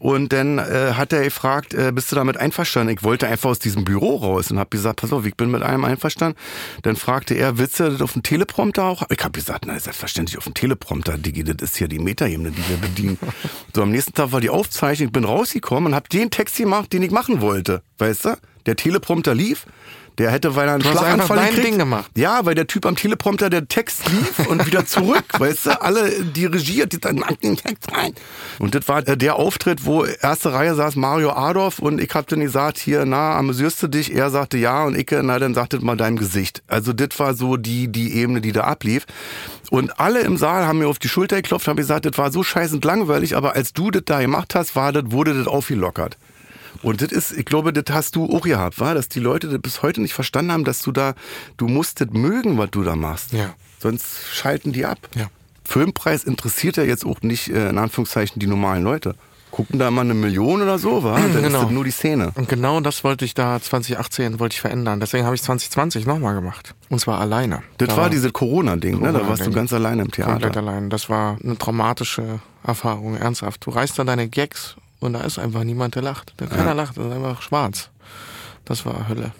[0.00, 2.94] Und dann äh, hat er gefragt, äh, bist du damit einverstanden?
[2.94, 5.62] Ich wollte einfach aus diesem Büro raus und habe gesagt, pass auf, ich bin mit
[5.62, 6.38] allem einverstanden.
[6.82, 9.02] Dann fragte er, willst du das auf dem Teleprompter auch?
[9.10, 12.66] Ich habe gesagt, na, selbstverständlich auf dem Teleprompter, Digi, das ist hier die Metaebene, die
[12.66, 13.18] wir bedienen.
[13.74, 16.94] so, am nächsten Tag war die Aufzeichnung, ich bin rausgekommen und habe den Text gemacht,
[16.94, 18.36] den ich machen wollte, weißt du?
[18.64, 19.66] Der Teleprompter lief
[20.20, 21.66] der hätte, weil er einen Du hast einfach dein gekriegt.
[21.66, 22.10] Ding gemacht.
[22.14, 26.10] Ja, weil der Typ am Teleprompter der Text lief und wieder zurück, weißt du, alle
[26.22, 28.12] dirigiert, die dann macht den Text rein.
[28.58, 32.26] Und das war äh, der Auftritt, wo erste Reihe saß Mario Adorf und ich hab
[32.26, 34.14] dann gesagt, hier, na, amüsierst du dich?
[34.14, 36.62] Er sagte ja und ich, na, dann sagt das mal deinem Gesicht.
[36.66, 39.06] Also das war so die, die Ebene, die da ablief.
[39.70, 42.42] Und alle im Saal haben mir auf die Schulter geklopft, haben gesagt, das war so
[42.42, 46.18] scheißend langweilig, aber als du das da gemacht hast, war das, wurde das aufgelockert.
[46.82, 49.60] Und das ist, ich glaube, das hast du auch gehabt, war, dass die Leute das
[49.60, 51.14] bis heute nicht verstanden haben, dass du da,
[51.56, 53.32] du musst das mögen, was du da machst.
[53.32, 53.54] Ja.
[53.78, 54.98] Sonst schalten die ab.
[55.14, 55.26] Ja.
[55.64, 59.14] Filmpreis interessiert ja jetzt auch nicht, äh, in Anführungszeichen, die normalen Leute.
[59.52, 61.16] Gucken da mal eine Million oder so, war?
[61.18, 61.62] Dann ist Genau.
[61.62, 62.30] das nur die Szene.
[62.34, 65.00] Und genau das wollte ich da 2018 wollte ich verändern.
[65.00, 66.74] Deswegen habe ich 2020 nochmal gemacht.
[66.88, 67.62] Und zwar alleine.
[67.78, 69.12] Das Da war dieses Corona-Ding, ne?
[69.12, 70.56] Da warst du ganz alleine im komplett Theater.
[70.58, 70.88] allein.
[70.90, 73.66] Das war eine traumatische Erfahrung, ernsthaft.
[73.66, 76.38] Du reißt da deine Gags und da ist einfach niemand, der lacht.
[76.40, 77.90] Der keiner lacht, das ist einfach schwarz.
[78.64, 79.32] Das war Hölle.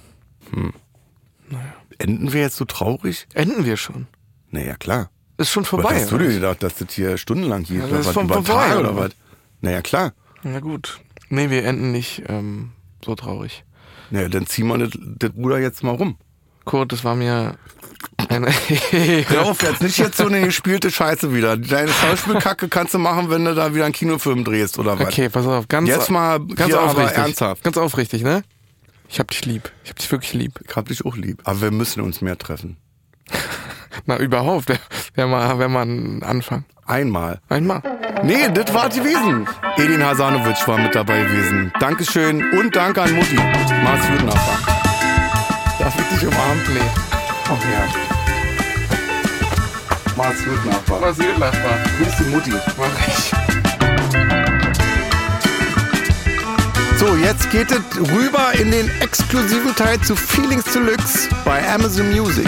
[1.99, 3.27] Enden wir jetzt so traurig?
[3.35, 4.07] Enden wir schon.
[4.51, 5.11] Naja, klar.
[5.37, 5.95] Ist schon Was vorbei.
[5.95, 8.79] hast du dir gedacht, dass das hier stundenlang das oder ist vom- über vorbei, Tag
[8.79, 9.11] oder oder was?
[9.61, 10.13] Naja, klar.
[10.43, 11.01] Na gut.
[11.29, 12.73] Nee, wir enden nicht ähm,
[13.05, 13.65] so traurig.
[14.11, 16.17] Naja, dann ziehen wir das, das Ruder jetzt mal rum.
[16.65, 17.57] Kurt, das war mir.
[19.29, 21.57] Hör auf, jetzt nicht jetzt so eine gespielte Scheiße wieder.
[21.57, 25.09] Deine Schauspielkacke kannst du machen, wenn du da wieder einen Kinofilm drehst oder was.
[25.09, 27.19] Okay, pass auf, ganz, Jetzt mal ganz aufrichtig.
[27.19, 27.65] ernsthaft.
[27.65, 28.43] Ganz aufrichtig, ne?
[29.09, 29.73] Ich hab dich lieb.
[29.85, 30.61] Ich hab dich wirklich lieb.
[30.69, 31.41] Ich hab dich auch lieb.
[31.45, 32.77] Aber wir müssen uns mehr treffen.
[34.07, 34.69] Na, überhaupt.
[34.69, 34.79] Wäre
[35.15, 36.65] wär mal, wär mal ein Anfang.
[36.87, 37.41] Einmal.
[37.49, 37.83] Einmal.
[38.23, 39.49] Nee, das war gewesen.
[39.77, 41.73] Edin Hasanovic war mit dabei gewesen.
[41.81, 43.37] Dankeschön und danke an Mutti.
[43.83, 44.59] Mach's gut, Nachbar.
[45.79, 46.63] Darf ich dich umarmen?
[46.75, 47.10] Nee.
[47.51, 47.89] Oh ja.
[50.17, 51.01] Mach's gut, Nachbar.
[51.03, 51.79] Was gut, Nachbar.
[51.99, 52.53] Grüß die Mutti.
[52.79, 53.33] Mach ich.
[56.99, 57.81] So, jetzt geht es
[58.13, 62.47] rüber in den exklusiven Teil zu Feelings Deluxe bei Amazon Music.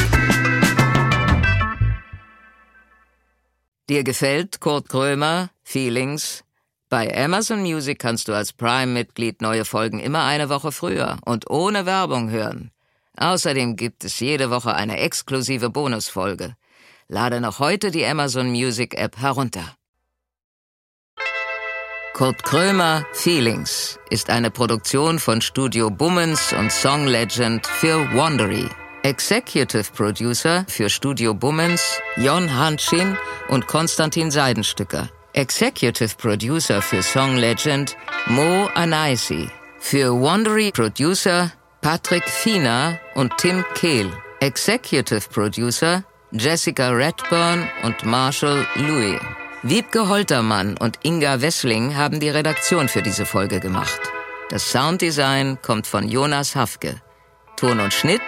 [3.89, 6.45] Dir gefällt Kurt Krömer, Feelings?
[6.89, 11.87] Bei Amazon Music kannst du als Prime-Mitglied neue Folgen immer eine Woche früher und ohne
[11.87, 12.71] Werbung hören.
[13.17, 16.57] Außerdem gibt es jede Woche eine exklusive Bonusfolge.
[17.09, 19.77] Lade noch heute die Amazon Music App herunter.
[22.15, 28.69] Kurt Krömer Feelings ist eine Produktion von Studio Bummens und Song Legend für Wandery.
[29.03, 33.17] Executive Producer für Studio Bummens Jon Hanschin
[33.49, 35.09] und Konstantin Seidenstücker.
[35.33, 37.97] Executive Producer für Song Legend
[38.27, 39.49] Mo Anaisi.
[39.79, 41.51] Für Wandery Producer
[41.83, 44.09] Patrick Fiener und Tim Kehl.
[44.39, 49.21] Executive Producer Jessica Redburn und Marshall Louis.
[49.65, 54.01] Wiebke Holtermann und Inga Wessling haben die Redaktion für diese Folge gemacht.
[54.49, 57.03] Das Sounddesign kommt von Jonas Hafke.
[57.57, 58.23] Ton und Schnitt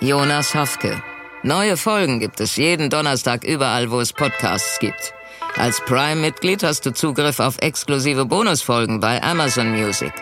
[0.00, 1.00] Jonas Hafke.
[1.44, 5.14] Neue Folgen gibt es jeden Donnerstag überall, wo es Podcasts gibt.
[5.56, 10.12] Als Prime-Mitglied hast du Zugriff auf exklusive Bonusfolgen bei Amazon Music.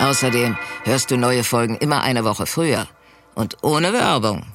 [0.00, 2.86] Außerdem hörst du neue Folgen immer eine Woche früher
[3.34, 4.46] und ohne Werbung.